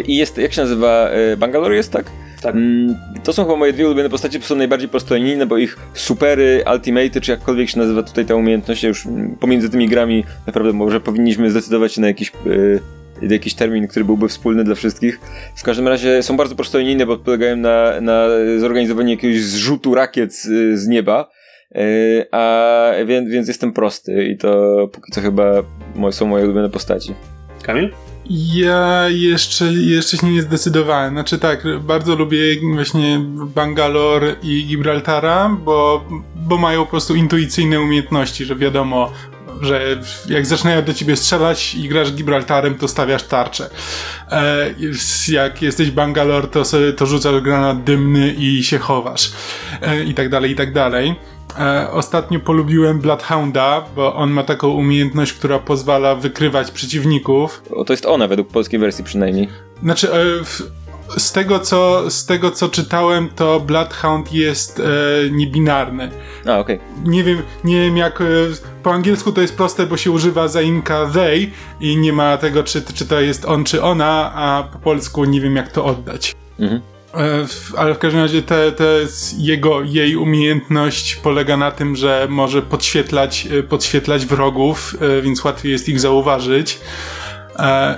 [0.00, 2.10] i jest, jak się nazywa, y, Bangalore jest, tak?
[2.42, 2.54] Tak.
[2.54, 6.64] Mm, to są chyba moje dwie ulubione postacie, bo są najbardziej prostolinijne, bo ich supery,
[6.72, 9.06] ultimate, czy jakkolwiek się nazywa tutaj ta umiejętność, już
[9.40, 12.80] pomiędzy tymi grami naprawdę może powinniśmy zdecydować się na jakiś y,
[13.22, 15.20] jakiś termin, który byłby wspólny dla wszystkich.
[15.56, 18.28] W każdym razie są bardzo prostolinijne, bo polegają na, na
[18.58, 21.30] zorganizowaniu jakiegoś zrzutu rakiet z, z nieba.
[21.74, 25.62] Yy, a więc, więc jestem prosty i to póki co chyba
[25.94, 27.14] moje, są moje ulubione postaci.
[27.62, 27.90] Kamil?
[28.30, 31.14] Ja jeszcze, jeszcze się nie zdecydowałem.
[31.14, 32.38] Znaczy tak, bardzo lubię
[32.74, 33.20] właśnie
[33.54, 36.04] Bangalore i Gibraltara, bo,
[36.34, 39.12] bo mają po prostu intuicyjne umiejętności, że wiadomo,
[39.60, 43.70] że jak zaczynają do ciebie strzelać i grasz Gibraltarem, to stawiasz tarczę.
[44.30, 44.74] E,
[45.28, 49.32] jak jesteś Bangalore, to, sobie, to rzucasz granat dymny i się chowasz.
[49.82, 51.14] E, I tak dalej, i tak dalej.
[51.58, 57.62] E, ostatnio polubiłem Bloodhounda, bo on ma taką umiejętność, która pozwala wykrywać przeciwników.
[57.70, 59.48] O, to jest ona według polskiej wersji przynajmniej.
[59.82, 60.62] Znaczy, e, w,
[61.16, 64.84] z, tego, co, z tego co czytałem, to Bloodhound jest e,
[65.30, 66.10] niebinarny.
[66.46, 66.80] A, okej.
[67.04, 68.20] Nie wiem, nie wiem jak.
[68.20, 68.24] E,
[68.82, 72.82] po angielsku to jest proste, bo się używa zaimka they i nie ma tego, czy,
[72.82, 76.34] czy to jest on, czy ona, a po polsku nie wiem jak to oddać.
[76.60, 76.80] Mhm.
[77.16, 77.46] E,
[77.76, 78.84] Ale w każdym razie te, te
[79.38, 85.72] jego, jej umiejętność polega na tym, że może podświetlać, e, podświetlać wrogów, e, więc łatwiej
[85.72, 86.78] jest ich zauważyć.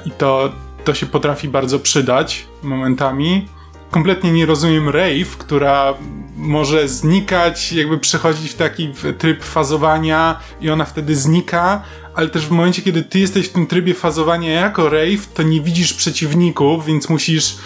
[0.07, 0.53] I to,
[0.85, 3.49] to się potrafi bardzo przydać momentami.
[3.91, 5.95] Kompletnie nie rozumiem Rave, która
[6.37, 11.83] może znikać, jakby przechodzić w taki tryb fazowania i ona wtedy znika,
[12.15, 15.61] ale też w momencie, kiedy ty jesteś w tym trybie fazowania jako Rave, to nie
[15.61, 17.57] widzisz przeciwników, więc musisz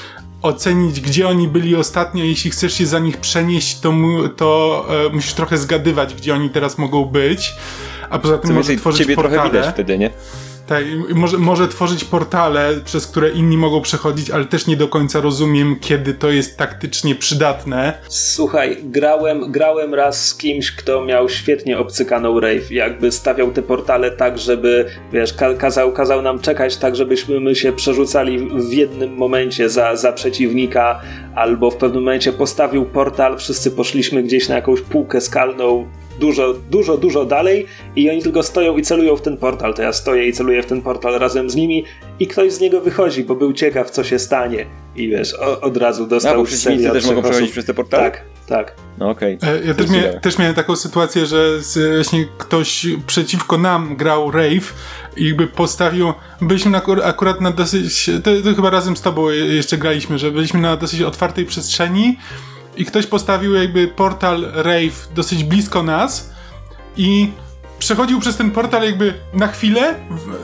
[0.42, 2.24] ocenić, gdzie oni byli ostatnio.
[2.24, 6.50] Jeśli chcesz się za nich przenieść, to, mu, to e, musisz trochę zgadywać, gdzie oni
[6.50, 7.54] teraz mogą być.
[8.10, 9.34] A poza tym Co może tworzyć ciebie portale.
[9.36, 10.10] trochę widać wtedy, nie?
[10.70, 15.20] Tak, może, może tworzyć portale, przez które inni mogą przechodzić, ale też nie do końca
[15.20, 17.92] rozumiem, kiedy to jest taktycznie przydatne.
[18.08, 22.70] Słuchaj, grałem, grałem raz z kimś, kto miał świetnie obcykaną rave.
[22.70, 27.54] Jakby stawiał te portale tak, żeby, wiesz, ka- kazał, kazał nam czekać tak, żebyśmy my
[27.54, 31.00] się przerzucali w jednym momencie za, za przeciwnika,
[31.34, 35.88] albo w pewnym momencie postawił portal, wszyscy poszliśmy gdzieś na jakąś półkę skalną,
[36.20, 37.66] dużo, dużo, dużo dalej
[37.96, 39.74] i oni tylko stoją i celują w ten portal.
[39.74, 41.84] To ja stoję i celuję w ten portal razem z nimi
[42.20, 44.66] i ktoś z niego wychodzi, bo był ciekaw, co się stanie.
[44.96, 47.74] I wiesz, o, od razu A, dostał bo w przeciwnicy też mogą przechodzić przez te
[47.74, 48.02] portale?
[48.10, 48.74] Tak, tak.
[48.98, 49.38] No okej.
[49.42, 54.30] E, Ja też, mia- też miałem taką sytuację, że z, właśnie ktoś przeciwko nam grał
[54.30, 54.74] Rave
[55.16, 56.12] i jakby postawił.
[56.40, 58.10] Byliśmy na, akurat na dosyć.
[58.24, 62.18] To, to chyba razem z tobą je- jeszcze graliśmy, że byliśmy na dosyć otwartej przestrzeni
[62.76, 66.30] i ktoś postawił jakby portal Rave dosyć blisko nas
[66.96, 67.32] i
[67.80, 69.94] przechodził przez ten portal jakby na chwilę,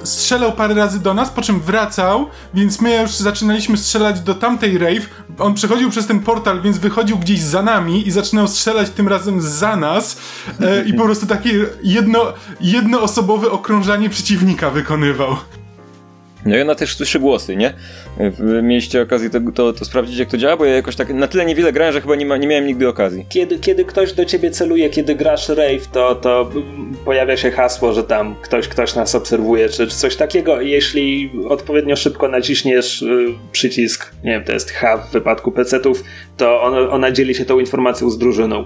[0.05, 4.79] strzelał parę razy do nas, po czym wracał, więc my już zaczynaliśmy strzelać do tamtej
[4.79, 5.09] rave.
[5.39, 9.41] On przechodził przez ten portal, więc wychodził gdzieś za nami i zaczynał strzelać tym razem
[9.41, 10.19] za nas
[10.61, 15.37] e, i po prostu takie jedno, jednoosobowe okrążanie przeciwnika wykonywał.
[16.47, 17.73] No i ona też słyszy głosy, nie?
[18.63, 20.57] Mieliście okazję to, to, to sprawdzić, jak to działa?
[20.57, 22.89] Bo ja jakoś tak na tyle niewiele grałem, że chyba nie, ma, nie miałem nigdy
[22.89, 23.27] okazji.
[23.29, 26.51] Kiedy, kiedy ktoś do ciebie celuje, kiedy grasz rave, to, to
[27.05, 30.61] pojawia się hasło, że tam ktoś, ktoś nas obserwuje, czy, czy coś takiego.
[30.61, 36.05] Jeśli odpowiednio szybko naciśniesz y, przycisk, nie wiem, to jest H w wypadku PC-ów,
[36.37, 38.65] to on, ona dzieli się tą informacją z drużyną.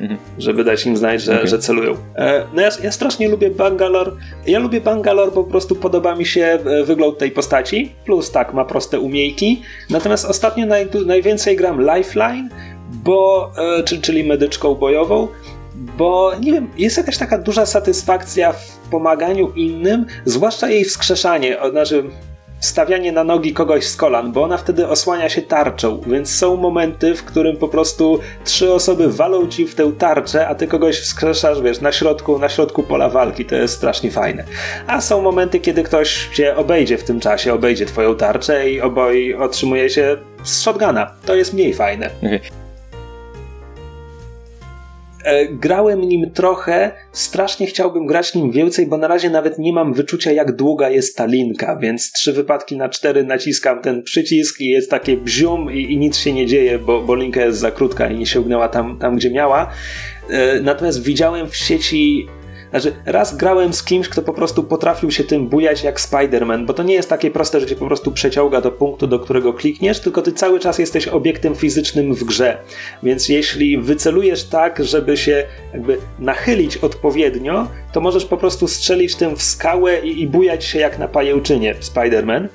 [0.00, 0.18] Mhm.
[0.38, 1.48] Żeby dać im znać, że, Okej.
[1.48, 1.96] że celują.
[2.16, 4.12] E, no ja, ja strasznie lubię Bangalore.
[4.46, 7.92] Ja lubię Bangalore, bo po prostu podoba mi się e, wygląd tej postaci.
[8.04, 9.62] Plus tak, ma proste umiejki.
[9.90, 12.48] Natomiast ostatnio naj, najwięcej gram Lifeline,
[12.92, 15.28] bo, e, czy, czyli medyczką bojową,
[15.98, 22.04] bo nie wiem, jest jakaś taka duża satysfakcja w pomaganiu innym, zwłaszcza jej wskrzeszanie, znaczy
[22.60, 27.14] stawianie na nogi kogoś z kolan, bo ona wtedy osłania się tarczą, więc są momenty,
[27.14, 31.62] w którym po prostu trzy osoby walą ci w tę tarczę, a ty kogoś wskrzeszasz,
[31.62, 34.44] wiesz, na środku, na środku pola walki, to jest strasznie fajne.
[34.86, 39.34] A są momenty, kiedy ktoś cię obejdzie w tym czasie, obejdzie twoją tarczę i oboj
[39.34, 41.12] otrzymuje się z shotguna.
[41.26, 42.10] To jest mniej fajne.
[42.22, 42.40] E,
[45.50, 50.32] grałem nim trochę, strasznie chciałbym grać nim więcej, bo na razie nawet nie mam wyczucia,
[50.32, 54.90] jak długa jest ta linka, więc trzy wypadki na cztery naciskam ten przycisk i jest
[54.90, 58.18] takie bzium i, i nic się nie dzieje, bo, bo linka jest za krótka i
[58.18, 59.70] nie sięgnęła tam, tam gdzie miała.
[60.30, 62.26] E, natomiast widziałem w sieci
[62.70, 66.74] znaczy, raz grałem z kimś, kto po prostu potrafił się tym bujać jak Spider-Man, bo
[66.74, 70.00] to nie jest takie proste, że cię po prostu przeciąga do punktu, do którego klikniesz,
[70.00, 72.58] tylko ty cały czas jesteś obiektem fizycznym w grze.
[73.02, 79.36] Więc jeśli wycelujesz tak, żeby się jakby nachylić odpowiednio, to możesz po prostu strzelić tym
[79.36, 82.48] w skałę i, i bujać się jak na pajęczynie Spider-Man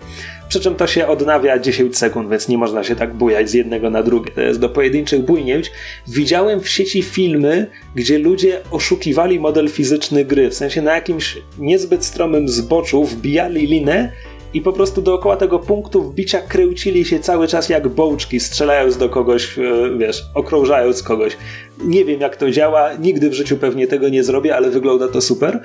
[0.50, 3.90] przy czym to się odnawia 10 sekund, więc nie można się tak bujać z jednego
[3.90, 4.32] na drugie.
[4.32, 5.72] To jest do pojedynczych bujnięć.
[6.08, 12.06] Widziałem w sieci filmy, gdzie ludzie oszukiwali model fizyczny gry, w sensie na jakimś niezbyt
[12.06, 14.12] stromym zboczu wbijali linę
[14.56, 19.10] i po prostu dookoła tego punktu wbicia kręcili się cały czas jak bołczki, strzelając do
[19.10, 19.62] kogoś, e,
[19.98, 21.38] wiesz, okrążając kogoś.
[21.84, 25.22] Nie wiem jak to działa, nigdy w życiu pewnie tego nie zrobię, ale wygląda to
[25.22, 25.62] super.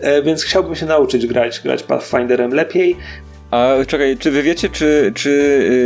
[0.00, 2.96] E, więc chciałbym się nauczyć grać, grać Pathfinderem lepiej.
[3.50, 5.30] A czekaj, czy wy wiecie, czy, czy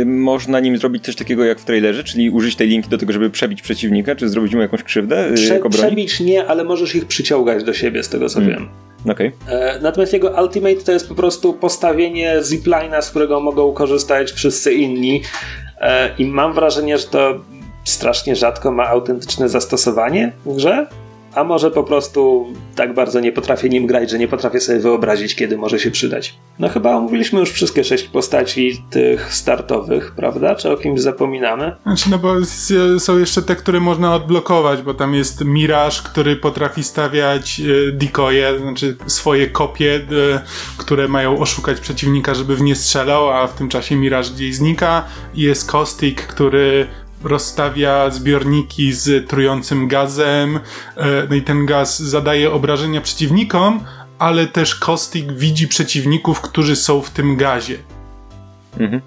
[0.01, 3.13] y, można nim zrobić coś takiego jak w trailerze, czyli użyć tej linki do tego,
[3.13, 5.29] żeby przebić przeciwnika, czy zrobić mu jakąś krzywdę?
[5.29, 8.55] Y, Prze przebić nie, ale możesz ich przyciągać do siebie, z tego co hmm.
[8.55, 8.69] wiem.
[9.13, 9.31] Okay.
[9.47, 14.73] E, natomiast jego Ultimate to jest po prostu postawienie ziplina, z którego mogą korzystać wszyscy
[14.73, 15.21] inni.
[15.81, 17.43] E, I mam wrażenie, że to
[17.83, 20.87] strasznie rzadko ma autentyczne zastosowanie w grze
[21.35, 25.35] a może po prostu tak bardzo nie potrafię nim grać, że nie potrafię sobie wyobrazić,
[25.35, 26.35] kiedy może się przydać.
[26.59, 30.55] No chyba omówiliśmy już wszystkie sześć postaci tych startowych, prawda?
[30.55, 31.75] Czy o kimś zapominamy?
[31.83, 32.35] Znaczy, no bo
[32.99, 38.59] są jeszcze te, które można odblokować, bo tam jest Mirage, który potrafi stawiać e, decoye,
[38.59, 40.41] znaczy swoje kopie, e,
[40.77, 45.05] które mają oszukać przeciwnika, żeby w nie strzelał, a w tym czasie Mirage gdzieś znika.
[45.35, 46.87] I jest Caustic, który
[47.23, 50.59] rozstawia zbiorniki z trującym gazem,
[50.97, 53.83] e, no i ten gaz zadaje obrażenia przeciwnikom,
[54.19, 57.77] ale też Kostik widzi przeciwników, którzy są w tym gazie.
[58.79, 59.01] Mhm.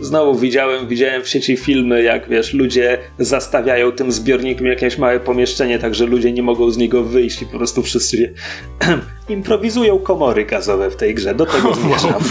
[0.00, 5.78] Znowu widziałem, widziałem w sieci filmy, jak wiesz, ludzie zastawiają tym zbiornikiem jakieś małe pomieszczenie,
[5.78, 8.34] tak że ludzie nie mogą z niego wyjść i po prostu wszyscy
[9.28, 11.34] improwizują komory gazowe w tej grze.
[11.34, 12.22] Do tego zmierzam.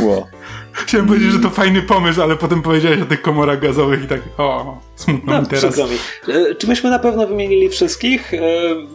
[0.00, 0.26] Wow.
[0.86, 4.20] Chciałem powiedzieć, że to fajny pomysł, ale potem powiedziałeś o tych komorach gazowych i tak,
[4.38, 5.78] o, smutno no, mi teraz.
[5.78, 6.34] Mi.
[6.34, 8.34] E, czy myśmy na pewno wymienili wszystkich?
[8.34, 8.38] E,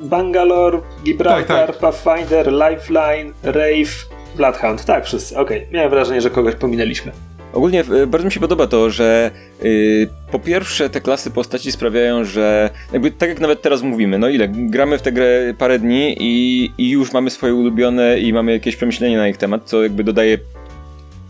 [0.02, 1.78] Bangalore, Gibraltar, tak, tak.
[1.78, 4.06] Pathfinder, Lifeline, Rave,
[4.36, 4.86] Bloodhound.
[4.86, 5.38] Tak, wszyscy.
[5.38, 5.74] Okej, okay.
[5.74, 7.12] miałem wrażenie, że kogoś pominęliśmy.
[7.56, 9.32] Ogólnie e, bardzo mi się podoba to, że
[9.64, 14.30] yy, po pierwsze te klasy postaci sprawiają, że jakby tak jak nawet teraz mówimy, no
[14.30, 18.52] ile, gramy w tę grę parę dni i, i już mamy swoje ulubione i mamy
[18.52, 20.38] jakieś przemyślenie na ich temat, co jakby dodaje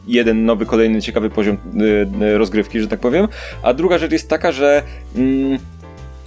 [0.08, 3.28] jeden nowy, kolejny ciekawy poziom y, y, rozgrywki, że tak powiem.
[3.64, 4.84] A druga rzecz jest taka, że
[5.16, 5.60] mm,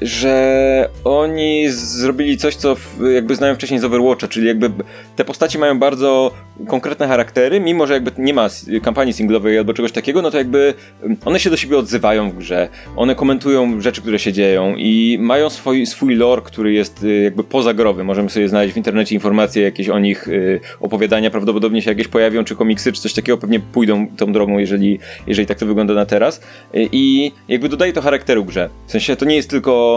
[0.01, 2.77] że oni zrobili coś, co
[3.15, 4.71] jakby znają wcześniej z Overwatcha, czyli jakby
[5.17, 6.35] te postaci mają bardzo
[6.67, 8.49] konkretne charaktery, mimo że jakby nie ma
[8.83, 12.37] kampanii singlowej albo czegoś takiego, no to jakby mm, one się do siebie odzywają w
[12.37, 17.23] grze, one komentują rzeczy, które się dzieją i mają swój, swój lore, który jest y,
[17.23, 18.05] jakby pozagrowy.
[18.05, 22.45] Możemy sobie znaleźć w internecie informacje jakieś o nich, y, opowiadania prawdopodobnie się jakieś pojawią,
[22.45, 26.07] czy komiksy, czy coś takiego, pewnie pójdą tą drogą, jeżeli, jeżeli tak to wygląda na
[26.07, 26.41] teraz.
[26.75, 28.69] Y, I jakby dodaje to charakteru grze.
[28.87, 29.88] W sensie to nie jest tylko,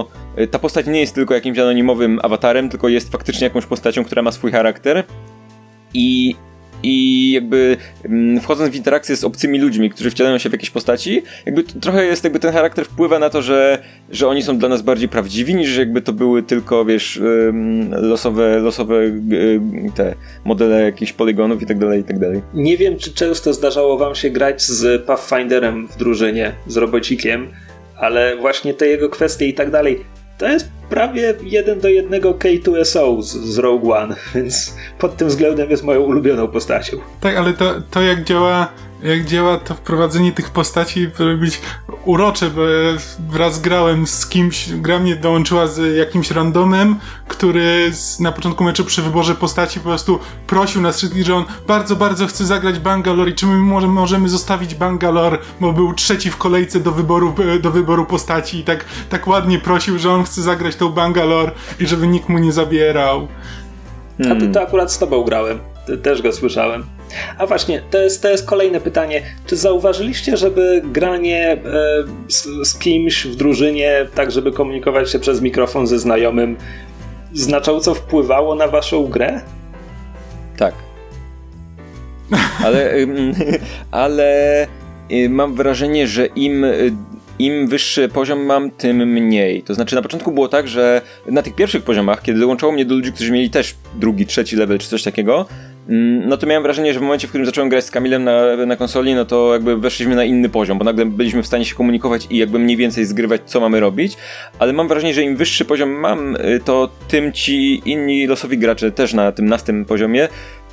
[0.52, 4.32] ta postać nie jest tylko jakimś anonimowym awatarem, tylko jest faktycznie jakąś postacią, która ma
[4.32, 5.04] swój charakter.
[5.94, 6.36] I
[6.84, 11.24] i jakby mm, wchodząc w interakcję z obcymi ludźmi, którzy wcielają się w jakieś postaci,
[11.46, 14.82] jakby trochę jest jakby ten charakter wpływa na to, że, że oni są dla nas
[14.82, 17.22] bardziej prawdziwi, niż jakby to były tylko, wiesz,
[17.92, 18.96] losowe, losowe
[19.96, 20.16] te
[20.46, 22.42] modele jakichś poligonów i tak dalej, i tak dalej.
[22.54, 27.48] Nie wiem, czy często zdarzało wam się grać z Pathfinderem w drużynie, z robocikiem,
[28.02, 30.06] ale właśnie te jego kwestie i tak dalej
[30.38, 35.70] to jest prawie jeden do jednego K2SO z, z Rogue One, więc pod tym względem
[35.70, 36.98] jest moją ulubioną postacią.
[37.22, 38.68] Tak, ale to, to jak działa
[39.04, 41.62] jak działa to wprowadzenie tych postaci, powinno być
[42.06, 42.62] urocze, bo
[43.30, 46.96] wraz grałem z kimś, gra mnie dołączyła z jakimś randomem,
[47.28, 51.96] który na początku meczu przy wyborze postaci po prostu prosił nas wszystkich, że on bardzo,
[51.96, 56.38] bardzo chce zagrać Bangalore i czy my możemy, możemy zostawić Bangalore, bo był trzeci w
[56.38, 60.76] kolejce do wyboru, do wyboru postaci i tak, tak ładnie prosił, że on chce zagrać
[60.76, 63.28] tą Bangalore i żeby nikt mu nie zabierał.
[64.18, 64.38] Hmm.
[64.38, 65.71] A to, to akurat z tobą grałem.
[65.98, 66.84] Też go słyszałem.
[67.38, 69.22] A właśnie, to jest, to jest kolejne pytanie.
[69.46, 71.60] Czy zauważyliście, żeby granie e,
[72.28, 76.58] z, z, kimś w drużynie, tak żeby komunikować się przez mikrofon ze znajomym,
[77.34, 79.42] znacząco wpływało na waszą grę?
[80.58, 80.74] Tak.
[82.64, 82.94] Ale,
[83.92, 84.68] ale
[85.12, 86.66] y, mam wrażenie, że im
[87.42, 89.64] im wyższy poziom mam, tym mniej.
[89.64, 92.96] To znaczy na początku było tak, że na tych pierwszych poziomach, kiedy dołączało mnie do
[92.96, 95.46] ludzi, którzy mieli też drugi, trzeci level czy coś takiego,
[95.88, 98.76] no to miałem wrażenie, że w momencie, w którym zacząłem grać z Kamilem na, na
[98.76, 102.28] konsoli, no to jakby weszliśmy na inny poziom, bo nagle byliśmy w stanie się komunikować
[102.30, 104.18] i jakby mniej więcej zgrywać, co mamy robić,
[104.60, 108.92] ale mam wrażenie, że im wyższy poziom mam, y, to tym ci inni losowi gracze
[108.92, 110.28] też na tym następnym poziomie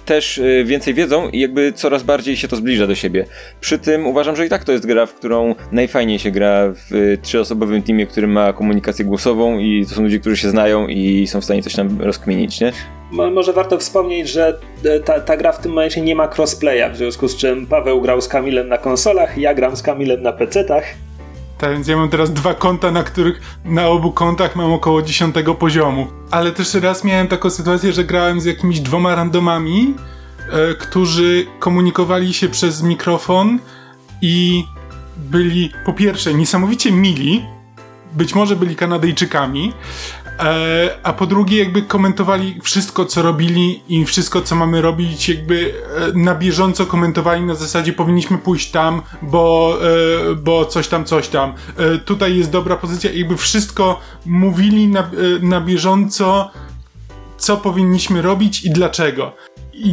[0.08, 3.24] też y, więcej wiedzą i jakby coraz bardziej się to zbliża do siebie.
[3.60, 6.94] Przy tym uważam, że i tak to jest gra, w którą najfajniej się gra w
[6.94, 11.26] y, trzyosobowym teamie, który ma komunikację głosową i to są ludzie, którzy się znają i
[11.26, 12.72] są w stanie coś tam rozkminić, nie?
[13.10, 16.96] Może warto wspomnieć, że e, ta, ta, gra w tym momencie nie ma crossplaya, w
[16.96, 20.84] związku z czym Paweł grał z Kamilem na konsolach, ja gram z Kamilem na PC-tach.
[21.58, 25.34] Tak więc ja mam teraz dwa konta, na których na obu kontach mam około 10
[25.58, 26.06] poziomu.
[26.30, 29.94] Ale też raz miałem taką sytuację, że grałem z jakimiś dwoma randomami,
[30.50, 33.58] e, którzy komunikowali się przez mikrofon
[34.22, 34.64] i
[35.16, 37.46] byli po pierwsze niesamowicie mili,
[38.12, 39.72] być może byli Kanadyjczykami,
[41.02, 45.74] a po drugie jakby komentowali wszystko, co robili i wszystko, co mamy robić, jakby
[46.14, 49.78] e, na bieżąco komentowali na zasadzie powinniśmy pójść tam, bo,
[50.30, 51.54] e, bo coś tam, coś tam.
[52.04, 55.10] Tutaj jest dobra pozycja jakby wszystko mówili na,
[55.42, 56.50] na bieżąco,
[57.38, 59.32] co powinniśmy robić i dlaczego.
[59.72, 59.92] I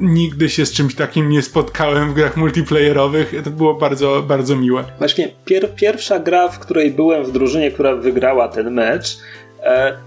[0.00, 3.34] nigdy się z czymś takim nie spotkałem w grach multiplayerowych.
[3.44, 4.84] To było bardzo, bardzo miłe.
[4.98, 9.47] Właśnie pier pierwsza gra, w której byłem w drużynie, która wygrała ten mecz, E,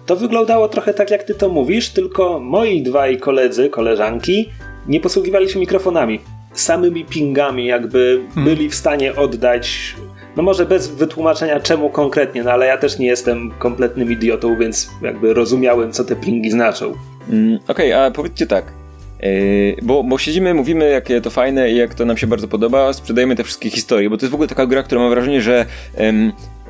[0.05, 4.49] to wyglądało trochę tak, jak ty to mówisz, tylko moi dwaj koledzy, koleżanki
[4.87, 6.19] nie posługiwali się mikrofonami.
[6.53, 8.45] Samymi pingami, jakby hmm.
[8.45, 9.95] byli w stanie oddać.
[10.35, 14.89] No może bez wytłumaczenia czemu konkretnie, no ale ja też nie jestem kompletnym idiotą, więc
[15.01, 16.93] jakby rozumiałem, co te pingi znaczą.
[17.29, 18.80] Mm, Okej, okay, a powiedzcie tak.
[19.21, 22.93] Yy, bo, bo siedzimy, mówimy, jakie to fajne i jak to nam się bardzo podoba,
[22.93, 25.65] sprzedajemy te wszystkie historie, bo to jest w ogóle taka gra, która mam wrażenie, że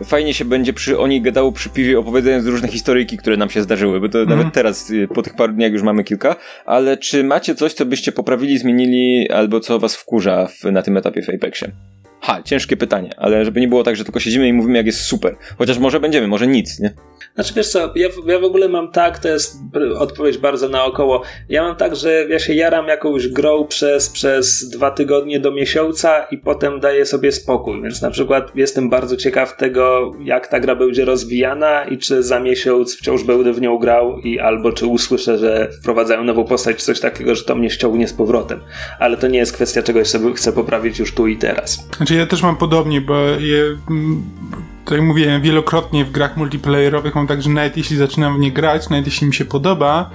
[0.04, 3.62] fajnie się będzie przy, o niej gadało przy piwie, opowiadając różne historyjki, które nam się
[3.62, 4.30] zdarzyły, bo to mm.
[4.30, 6.36] nawet teraz, y, po tych paru dniach już mamy kilka,
[6.66, 10.98] ale czy macie coś, co byście poprawili, zmienili, albo co was wkurza w, na tym
[10.98, 11.72] etapie w Apexie?
[12.22, 15.02] Ha, ciężkie pytanie, ale żeby nie było tak, że tylko siedzimy i mówimy, jak jest
[15.02, 15.36] super.
[15.58, 16.94] Chociaż może będziemy, może nic, nie?
[17.36, 19.58] Znaczy wiesz co, ja, ja w ogóle mam tak, to jest
[19.98, 21.22] odpowiedź bardzo naokoło.
[21.50, 26.28] Ja mam tak, że ja się jaram jakąś grą przez, przez dwa tygodnie do miesiąca
[26.32, 27.82] i potem daję sobie spokój.
[27.82, 32.40] Więc na przykład jestem bardzo ciekaw tego, jak ta gra będzie rozwijana i czy za
[32.40, 36.86] miesiąc wciąż będę w nią grał i albo czy usłyszę, że wprowadzają nową postać, czy
[36.86, 38.60] coś takiego, że to mnie ściągnie z powrotem.
[39.00, 41.88] Ale to nie jest kwestia czegoś, co chcę poprawić już tu i teraz.
[41.98, 43.78] Znaczy ja też mam podobnie, bo je,
[44.86, 48.52] tak jak mówiłem wielokrotnie w grach multiplayerowych mam tak, że nawet jeśli zaczynam w nie
[48.52, 50.10] grać, nawet jeśli mi się podoba,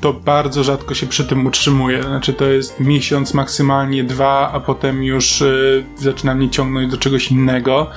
[0.00, 2.02] to bardzo rzadko się przy tym utrzymuję.
[2.02, 7.30] Znaczy to jest miesiąc, maksymalnie dwa, a potem już y, zaczyna mnie ciągnąć do czegoś
[7.30, 7.90] innego.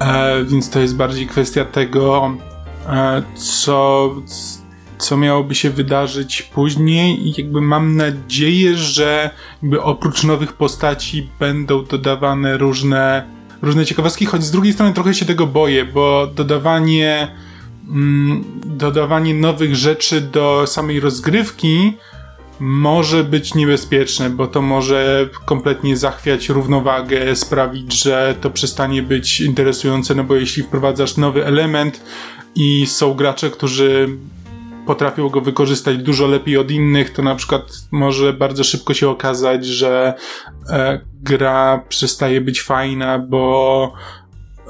[0.00, 2.32] E, więc to jest bardziej kwestia tego,
[2.86, 4.10] e, co,
[4.98, 7.28] co miałoby się wydarzyć później.
[7.28, 9.30] I jakby mam nadzieję, że
[9.62, 13.24] jakby oprócz nowych postaci będą dodawane różne
[13.62, 17.28] różne ciekawostki, choć z drugiej strony trochę się tego boję, bo dodawanie
[17.88, 21.92] mm, dodawanie nowych rzeczy do samej rozgrywki
[22.60, 30.14] może być niebezpieczne, bo to może kompletnie zachwiać równowagę, sprawić, że to przestanie być interesujące,
[30.14, 32.00] no bo jeśli wprowadzasz nowy element
[32.54, 34.08] i są gracze, którzy
[34.86, 39.66] potrafią go wykorzystać dużo lepiej od innych, to na przykład może bardzo szybko się okazać,
[39.66, 40.14] że
[40.70, 43.92] e, gra przestaje być fajna, bo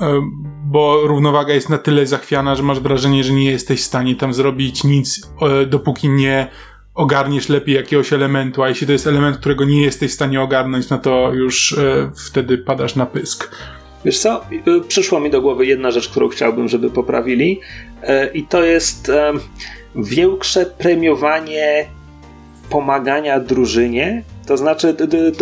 [0.00, 0.20] e,
[0.66, 4.34] bo równowaga jest na tyle zachwiana, że masz wrażenie, że nie jesteś w stanie tam
[4.34, 6.48] zrobić nic, e, dopóki nie
[6.94, 10.90] ogarniesz lepiej jakiegoś elementu, a jeśli to jest element, którego nie jesteś w stanie ogarnąć,
[10.90, 13.50] no to już e, wtedy padasz na pysk.
[14.04, 14.44] Wiesz co,
[14.88, 17.60] przyszła mi do głowy jedna rzecz, którą chciałbym, żeby poprawili.
[18.34, 19.10] I to jest
[19.96, 21.86] większe premiowanie
[22.70, 24.96] pomagania drużynie, to znaczy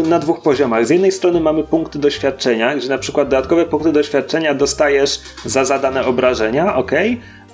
[0.08, 0.86] na dwóch poziomach.
[0.86, 6.06] Z jednej strony mamy punkty doświadczenia, gdzie na przykład dodatkowe punkty doświadczenia dostajesz za zadane
[6.06, 6.90] obrażenia, ok,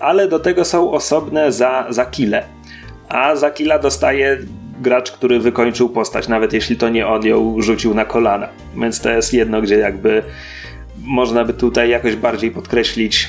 [0.00, 2.44] ale do tego są osobne za, za kile.
[3.08, 4.38] A za killa dostaje
[4.80, 8.48] gracz, który wykończył postać, nawet jeśli to nie on ją rzucił na kolana.
[8.76, 10.22] Więc to jest jedno, gdzie jakby
[11.02, 13.28] można by tutaj jakoś bardziej podkreślić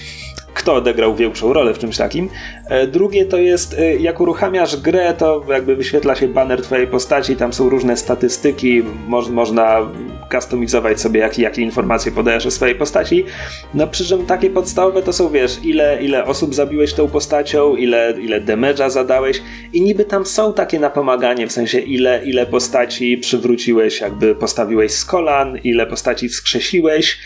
[0.54, 2.30] kto odegrał większą rolę w czymś takim.
[2.70, 7.36] E, drugie to jest, e, jak uruchamiasz grę, to jakby wyświetla się banner twojej postaci,
[7.36, 9.92] tam są różne statystyki, mo można
[10.32, 13.26] kustomizować sobie, jakie, jakie informacje podajesz o swojej postaci.
[13.74, 18.14] No przy czym takie podstawowe to są, wiesz, ile, ile osób zabiłeś tą postacią, ile,
[18.22, 19.42] ile damage'a zadałeś
[19.74, 25.06] i niby tam są takie napomaganie, w sensie ile, ile postaci przywróciłeś, jakby postawiłeś z
[25.06, 27.20] kolan, ile postaci wskrzesiłeś,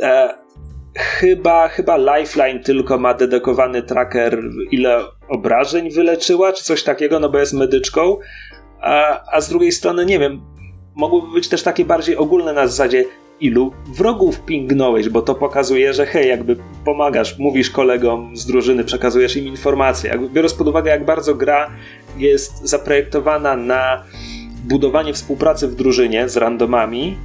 [0.00, 0.42] e,
[0.98, 7.38] chyba, chyba Lifeline tylko ma dedykowany tracker, ile obrażeń wyleczyła, czy coś takiego, no bo
[7.38, 8.18] jest medyczką.
[8.80, 10.40] A, a z drugiej strony, nie wiem,
[10.94, 13.04] mogłyby być też takie bardziej ogólne na zasadzie,
[13.40, 19.36] ilu wrogów pingnąłeś, bo to pokazuje, że hej, jakby pomagasz, mówisz kolegom z drużyny, przekazujesz
[19.36, 20.10] im informacje.
[20.10, 21.70] Jakby biorąc pod uwagę, jak bardzo gra
[22.18, 24.04] jest zaprojektowana na
[24.64, 27.16] budowanie współpracy w drużynie z randomami,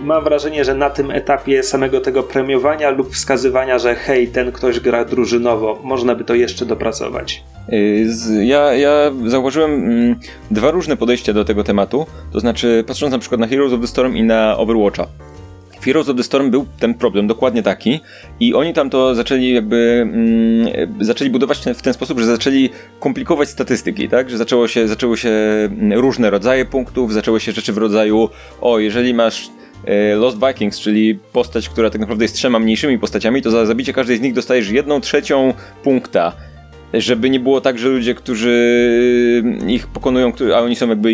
[0.00, 4.80] mam wrażenie, że na tym etapie samego tego premiowania lub wskazywania, że hej, ten ktoś
[4.80, 7.44] gra drużynowo, można by to jeszcze dopracować.
[7.72, 8.06] Y,
[8.44, 10.16] ja, ja zauważyłem mm,
[10.50, 13.86] dwa różne podejścia do tego tematu, to znaczy patrząc na przykład na Heroes of the
[13.86, 15.06] Storm i na Overwatcha.
[15.84, 18.00] Heroes of the Storm był ten problem dokładnie taki
[18.40, 20.68] i oni tam to zaczęli jakby mm,
[21.00, 22.70] zaczęli budować w ten sposób, że zaczęli
[23.00, 24.30] komplikować statystyki, tak?
[24.30, 28.28] Że zaczęło się, zaczęły się mm, różne rodzaje punktów, zaczęły się rzeczy w rodzaju
[28.60, 29.50] o, jeżeli masz
[29.84, 33.92] e, Lost Vikings, czyli postać, która tak naprawdę jest trzema mniejszymi postaciami, to za zabicie
[33.92, 36.32] każdej z nich dostajesz jedną trzecią punkta
[36.94, 41.12] żeby nie było tak, że ludzie, którzy ich pokonują, a oni są jakby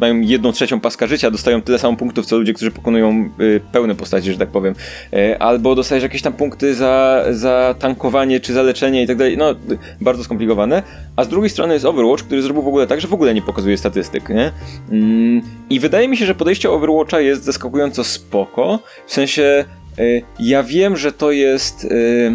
[0.00, 3.94] mają jedną trzecią paska życia, dostają tyle samo punktów, co ludzie, którzy pokonują y, pełne
[3.94, 4.74] postacie, że tak powiem.
[5.12, 9.36] E, albo dostajesz jakieś tam punkty za, za tankowanie, czy za leczenie i tak dalej.
[9.36, 9.54] No,
[10.00, 10.82] bardzo skomplikowane.
[11.16, 13.42] A z drugiej strony jest Overwatch, który zrobił w ogóle tak, że w ogóle nie
[13.42, 14.52] pokazuje statystyk, nie?
[14.90, 18.78] Mm, I wydaje mi się, że podejście Overwatcha jest zaskakująco spoko.
[19.06, 19.64] W sensie,
[19.98, 22.32] y, ja wiem, że to jest y,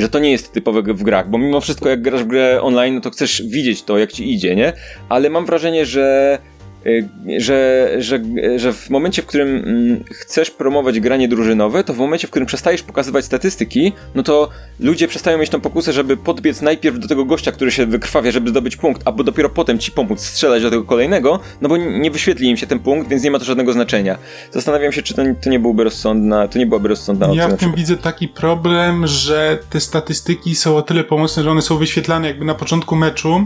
[0.00, 2.94] że to nie jest typowe w grach, bo mimo wszystko jak grasz w grę online,
[2.94, 4.72] no to chcesz widzieć to, jak ci idzie, nie?
[5.08, 6.38] Ale mam wrażenie, że
[7.38, 8.20] że, że,
[8.56, 12.46] że w momencie, w którym mm, chcesz promować granie drużynowe, to w momencie, w którym
[12.46, 14.48] przestajesz pokazywać statystyki, no to
[14.80, 18.50] ludzie przestają mieć tą pokusę, żeby podbiec najpierw do tego gościa, który się wykrwawia, żeby
[18.50, 22.48] zdobyć punkt, albo dopiero potem ci pomóc strzelać do tego kolejnego, no bo nie wyświetli
[22.48, 24.18] im się ten punkt, więc nie ma to żadnego znaczenia.
[24.52, 27.42] Zastanawiam się, czy to, to nie byłby rozsądna, to nie byłaby rozsądna opcja.
[27.42, 31.62] Ja w tym widzę taki problem, że te statystyki są o tyle pomocne, że one
[31.62, 33.44] są wyświetlane jakby na początku meczu,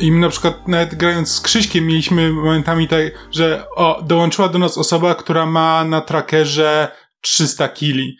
[0.00, 3.00] i na przykład nawet grając z Krzyśkiem mieliśmy momentami tak,
[3.32, 6.88] że o, dołączyła do nas osoba, która ma na trackerze
[7.20, 8.16] 300 kili.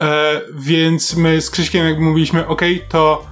[0.00, 3.26] E, więc my z Krzyśkiem jakby mówiliśmy, ok, to,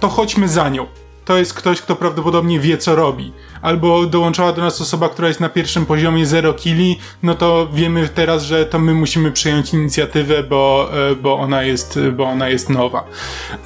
[0.00, 0.86] to chodźmy za nią.
[1.24, 3.32] To jest ktoś, kto prawdopodobnie wie, co robi.
[3.62, 8.08] Albo dołączała do nas osoba, która jest na pierwszym poziomie 0 kili, no to wiemy
[8.14, 12.70] teraz, że to my musimy przejąć inicjatywę, bo, e, bo, ona, jest, bo ona jest
[12.70, 13.04] nowa.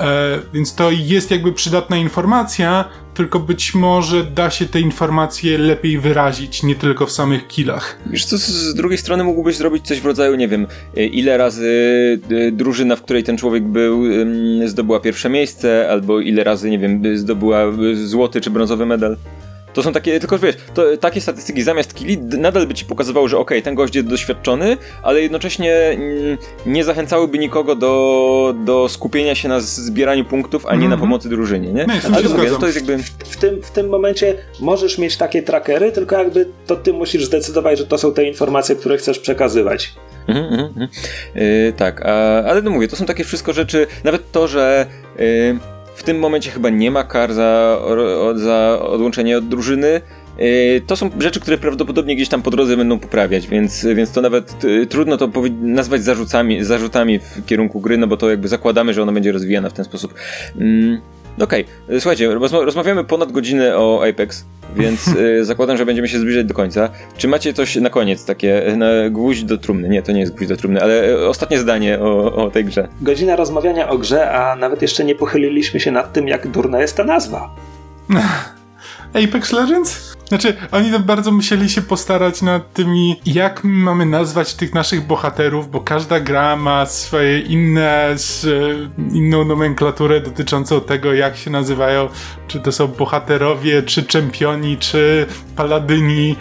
[0.01, 2.85] E, więc to jest jakby przydatna informacja,
[3.15, 7.99] tylko być może da się te informacje lepiej wyrazić, nie tylko w samych killach.
[8.07, 10.67] Wiesz co, z drugiej strony mógłbyś zrobić coś w rodzaju, nie wiem,
[10.97, 11.73] e, ile razy
[12.53, 14.03] drużyna, w której ten człowiek był,
[14.65, 17.65] zdobyła pierwsze miejsce, albo ile razy, nie wiem, zdobyła
[17.95, 19.17] złoty czy brązowy medal.
[19.73, 23.39] To są takie, tylko wiesz, to, takie statystyki zamiast killi nadal by ci pokazywały, że
[23.39, 29.35] okej, okay, ten gość jest doświadczony, ale jednocześnie mm, nie zachęcałyby nikogo do, do skupienia
[29.35, 30.91] się na zbieraniu punktów, a nie mm -hmm.
[30.91, 31.11] na mhm.
[31.11, 31.85] pomocy drużynie, nie?
[31.85, 33.03] nie ale to, mówię, to jest jakby...
[33.25, 37.79] W tym, w tym momencie możesz mieć takie trackery, tylko jakby to ty musisz zdecydować,
[37.79, 39.95] że to są te informacje, które chcesz przekazywać.
[40.29, 40.89] Mhm, mhm, mhm.
[41.35, 44.87] Yy, tak, a, ale no mówię, to są takie wszystko rzeczy, nawet to, że
[45.19, 45.59] yy,
[46.03, 47.81] w tym momencie chyba nie ma kar za,
[48.35, 50.01] za odłączenie od drużyny.
[50.39, 54.21] E, to są rzeczy, które prawdopodobnie gdzieś tam po drodze będą poprawiać, więc, więc to
[54.21, 54.55] nawet
[54.89, 55.29] trudno to
[55.61, 59.71] nazwać zarzutami, zarzutami w kierunku gry, no bo to jakby zakładamy, że ona będzie rozwijana
[59.71, 60.15] w ten sposób.
[60.57, 61.01] Mm,
[61.41, 62.01] Okej, okay.
[62.01, 64.45] słuchajcie, rozmawiamy ponad godzinę o Apex,
[64.77, 65.09] więc
[65.41, 66.89] y, zakładam, że będziemy się zbliżać do końca.
[67.17, 69.89] Czy macie coś na koniec, takie y, na gwóźdź do trumny?
[69.89, 72.89] Nie, to nie jest gwóźdź do trumny, ale y, ostatnie zdanie o, o tej grze.
[73.01, 76.97] Godzina rozmawiania o grze, a nawet jeszcze nie pochyliliśmy się nad tym, jak durna jest
[76.97, 77.55] ta nazwa.
[79.15, 80.13] Apex Legends?
[80.29, 85.71] Znaczy, oni to bardzo musieli się postarać nad tymi, jak mamy nazwać tych naszych bohaterów,
[85.71, 88.17] bo każda gra ma swoje inne,
[89.13, 92.09] inną nomenklaturę dotyczącą tego, jak się nazywają,
[92.49, 96.37] czy to są bohaterowie, czy czempioni, czy paladyni.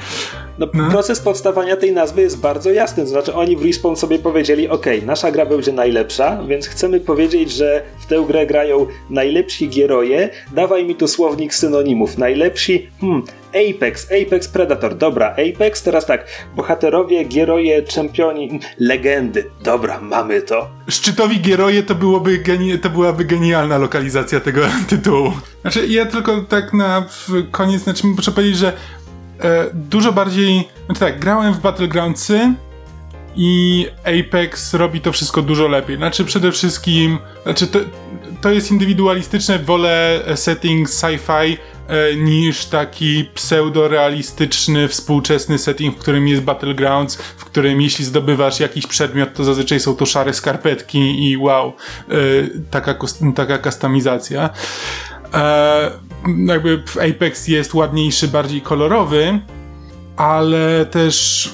[0.62, 3.04] No, no, Proces powstawania tej nazwy jest bardzo jasny.
[3.04, 7.52] To znaczy, oni w Respawn sobie powiedzieli: OK, nasza gra będzie najlepsza, więc chcemy powiedzieć,
[7.52, 10.30] że w tę grę grają najlepsi gieroje.
[10.54, 12.18] Dawaj mi tu słownik synonimów.
[12.18, 20.42] Najlepsi, hmm, Apex, Apex Predator, dobra, Apex, teraz tak, bohaterowie, gieroje, czempioni, legendy, dobra, mamy
[20.42, 20.70] to.
[20.88, 25.32] Szczytowi gieroje to byłoby geni- to byłaby genialna lokalizacja tego tytułu.
[25.62, 27.06] Znaczy, ja tylko tak na
[27.52, 28.74] koniec, znaczy muszę powiedzieć, że
[29.74, 32.54] dużo bardziej, znaczy tak, grałem w Battlegroundsy
[33.36, 35.98] i Apex robi to wszystko dużo lepiej.
[35.98, 37.80] Znaczy przede wszystkim, znaczy to,
[38.42, 46.42] to jest indywidualistyczne, wolę setting sci-fi, e, niż taki pseudorealistyczny, współczesny setting, w którym jest
[46.44, 51.74] Battlegrounds, w którym jeśli zdobywasz jakiś przedmiot, to zazwyczaj są to szare skarpetki i wow,
[52.10, 52.14] e,
[52.72, 52.96] taka,
[53.36, 54.50] taka kustomizacja.
[55.34, 55.92] E,
[56.48, 59.40] jakby Apex jest ładniejszy, bardziej kolorowy,
[60.18, 61.50] ale też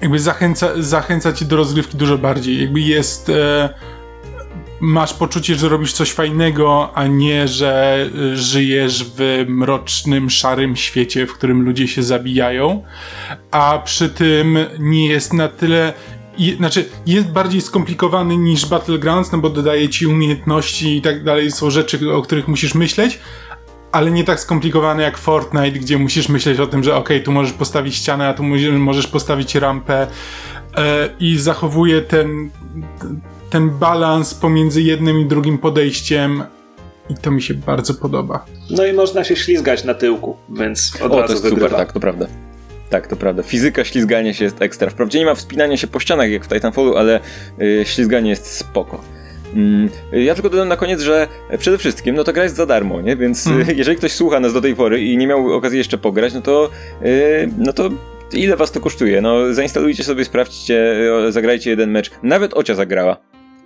[0.00, 2.60] jakby zachęca, zachęca cię do rozgrywki dużo bardziej.
[2.60, 3.28] Jakby jest.
[3.28, 3.68] E,
[4.80, 11.26] masz poczucie, że robisz coś fajnego, a nie, że e, żyjesz w mrocznym, szarym świecie,
[11.26, 12.82] w którym ludzie się zabijają,
[13.50, 15.92] a przy tym nie jest na tyle.
[16.38, 21.52] Je, znaczy, jest bardziej skomplikowany niż Battlegrounds, no bo dodaje ci umiejętności i tak dalej,
[21.52, 23.18] są rzeczy, o których musisz myśleć,
[23.92, 27.52] ale nie tak skomplikowane jak Fortnite, gdzie musisz myśleć o tym, że ok, tu możesz
[27.52, 28.42] postawić ścianę, a tu
[28.78, 30.06] możesz postawić rampę
[30.76, 32.50] e, i zachowuje ten,
[33.50, 36.44] ten balans pomiędzy jednym i drugim podejściem
[37.10, 38.44] i to mi się bardzo podoba.
[38.70, 41.68] No i można się ślizgać na tyłku, więc od o, razu to jest wygrywa.
[41.68, 42.26] super, tak, to prawda.
[42.90, 43.42] Tak, to prawda.
[43.42, 44.90] Fizyka ślizgania się jest ekstra.
[44.90, 47.20] Wprawdzie nie ma wspinania się po ścianach jak w Titanfallu, ale
[47.58, 49.00] yy, ślizganie jest spoko.
[49.54, 51.28] Mm, ja tylko dodam na koniec, że
[51.58, 53.16] przede wszystkim, no to gra jest za darmo, nie?
[53.16, 53.66] Więc hmm.
[53.78, 56.70] jeżeli ktoś słucha nas do tej pory i nie miał okazji jeszcze pograć, no to,
[57.02, 57.10] yy,
[57.58, 57.90] no to
[58.32, 59.20] ile was to kosztuje?
[59.20, 60.94] No zainstalujcie sobie, sprawdźcie,
[61.28, 62.10] zagrajcie jeden mecz.
[62.22, 63.16] Nawet Ocia zagrała.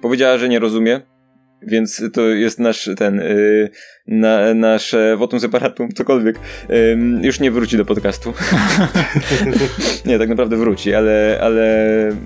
[0.01, 1.01] Powiedziała, że nie rozumie,
[1.67, 3.71] więc to jest nasz ten, yy,
[4.07, 6.39] na, nasze votum separatum, cokolwiek.
[6.69, 8.33] Yy, już nie wróci do podcastu.
[10.07, 11.67] nie, tak naprawdę wróci, ale, ale,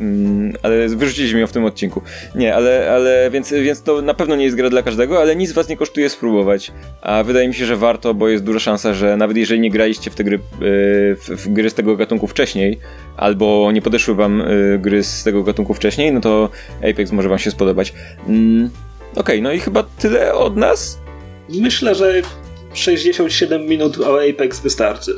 [0.00, 2.02] yy, ale wyrzuciliśmy ją w tym odcinku.
[2.34, 5.52] Nie, ale, ale więc, więc to na pewno nie jest gra dla każdego, ale nic
[5.52, 6.72] was nie kosztuje spróbować.
[7.02, 10.10] A wydaje mi się, że warto, bo jest duża szansa, że nawet jeżeli nie graliście
[10.10, 12.78] w te gry, w, w gry z tego gatunku wcześniej,
[13.16, 14.42] albo nie podeszły wam
[14.78, 16.50] gry z tego gatunku wcześniej, no to
[16.90, 17.94] Apex może wam się spodobać.
[19.16, 20.98] Okej, no i chyba tyle od nas.
[21.48, 22.22] Myślę, że
[22.74, 25.12] 67 minut o Apex wystarczy.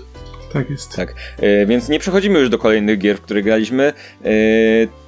[0.53, 0.97] Tak jest.
[0.97, 3.93] Tak, e, więc nie przechodzimy już do kolejnych gier, w których graliśmy.
[4.25, 4.31] E,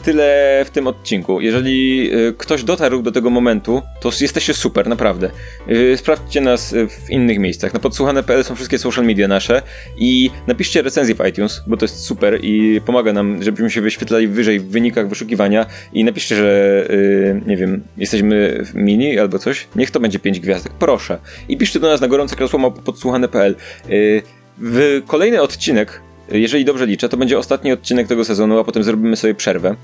[0.03, 1.41] tyle w tym odcinku.
[1.41, 5.31] Jeżeli e, ktoś dotarł do tego momentu, to jesteście super, naprawdę.
[5.69, 7.75] E, sprawdźcie nas w innych miejscach.
[7.75, 9.63] Na podsłuchane.pl są wszystkie social media nasze
[9.97, 14.29] i napiszcie recenzję w iTunes, bo to jest super i pomaga nam, żebyśmy się wyświetlali
[14.29, 19.69] wyżej w wynikach wyszukiwania i napiszcie, że e, nie wiem, jesteśmy w mini albo coś.
[19.77, 21.19] Niech to będzie 5 gwiazdek, proszę.
[21.49, 23.57] I piszcie do nas na gorące krasło podsłuchane.pl.
[24.61, 26.01] W kolejny odcinek,
[26.33, 29.77] jeżeli dobrze liczę, to będzie ostatni odcinek tego sezonu, a potem zrobimy sobie przerwę.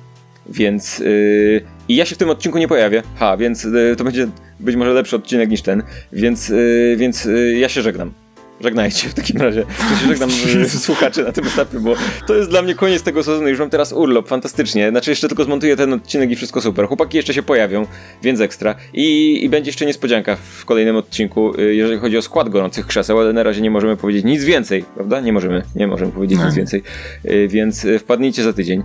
[0.49, 0.99] Więc.
[0.99, 3.03] Yy, I ja się w tym odcinku nie pojawię.
[3.17, 4.29] Ha, więc yy, to będzie
[4.61, 5.83] być może lepszy odcinek niż ten.
[6.13, 8.13] Więc, yy, więc ja się żegnam.
[8.61, 9.65] Żegnajcie w takim razie.
[9.81, 10.31] Ja żegnam
[10.87, 11.95] słuchaczy na tym etapie, bo
[12.27, 13.49] to jest dla mnie koniec tego sezonu.
[13.49, 14.91] Już mam teraz urlop, fantastycznie.
[14.91, 16.87] Znaczy jeszcze tylko zmontuję ten odcinek i wszystko super.
[16.87, 17.87] Chłopaki jeszcze się pojawią,
[18.23, 18.75] więc ekstra.
[18.93, 23.21] I, i będzie jeszcze niespodzianka w kolejnym odcinku, y, jeżeli chodzi o skład gorących krzeseł,
[23.21, 25.21] ale na razie nie możemy powiedzieć nic więcej, prawda?
[25.21, 26.83] Nie możemy, nie możemy powiedzieć nic więcej.
[27.25, 28.83] Y, więc y, wpadnijcie za tydzień.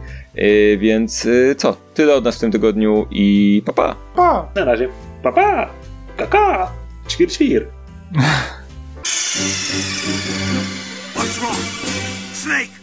[0.77, 1.77] Więc co?
[1.93, 3.95] Tyle od nas w tym tygodniu i papa.
[4.15, 4.49] Pa.
[4.53, 4.59] pa.
[4.59, 4.89] Na razie.
[5.23, 5.41] Papa.
[5.41, 5.69] Pa.
[6.17, 6.71] Kaka.
[7.07, 7.67] Ćwir, ćwir.
[11.13, 11.55] What's wrong?
[12.33, 12.80] Snake!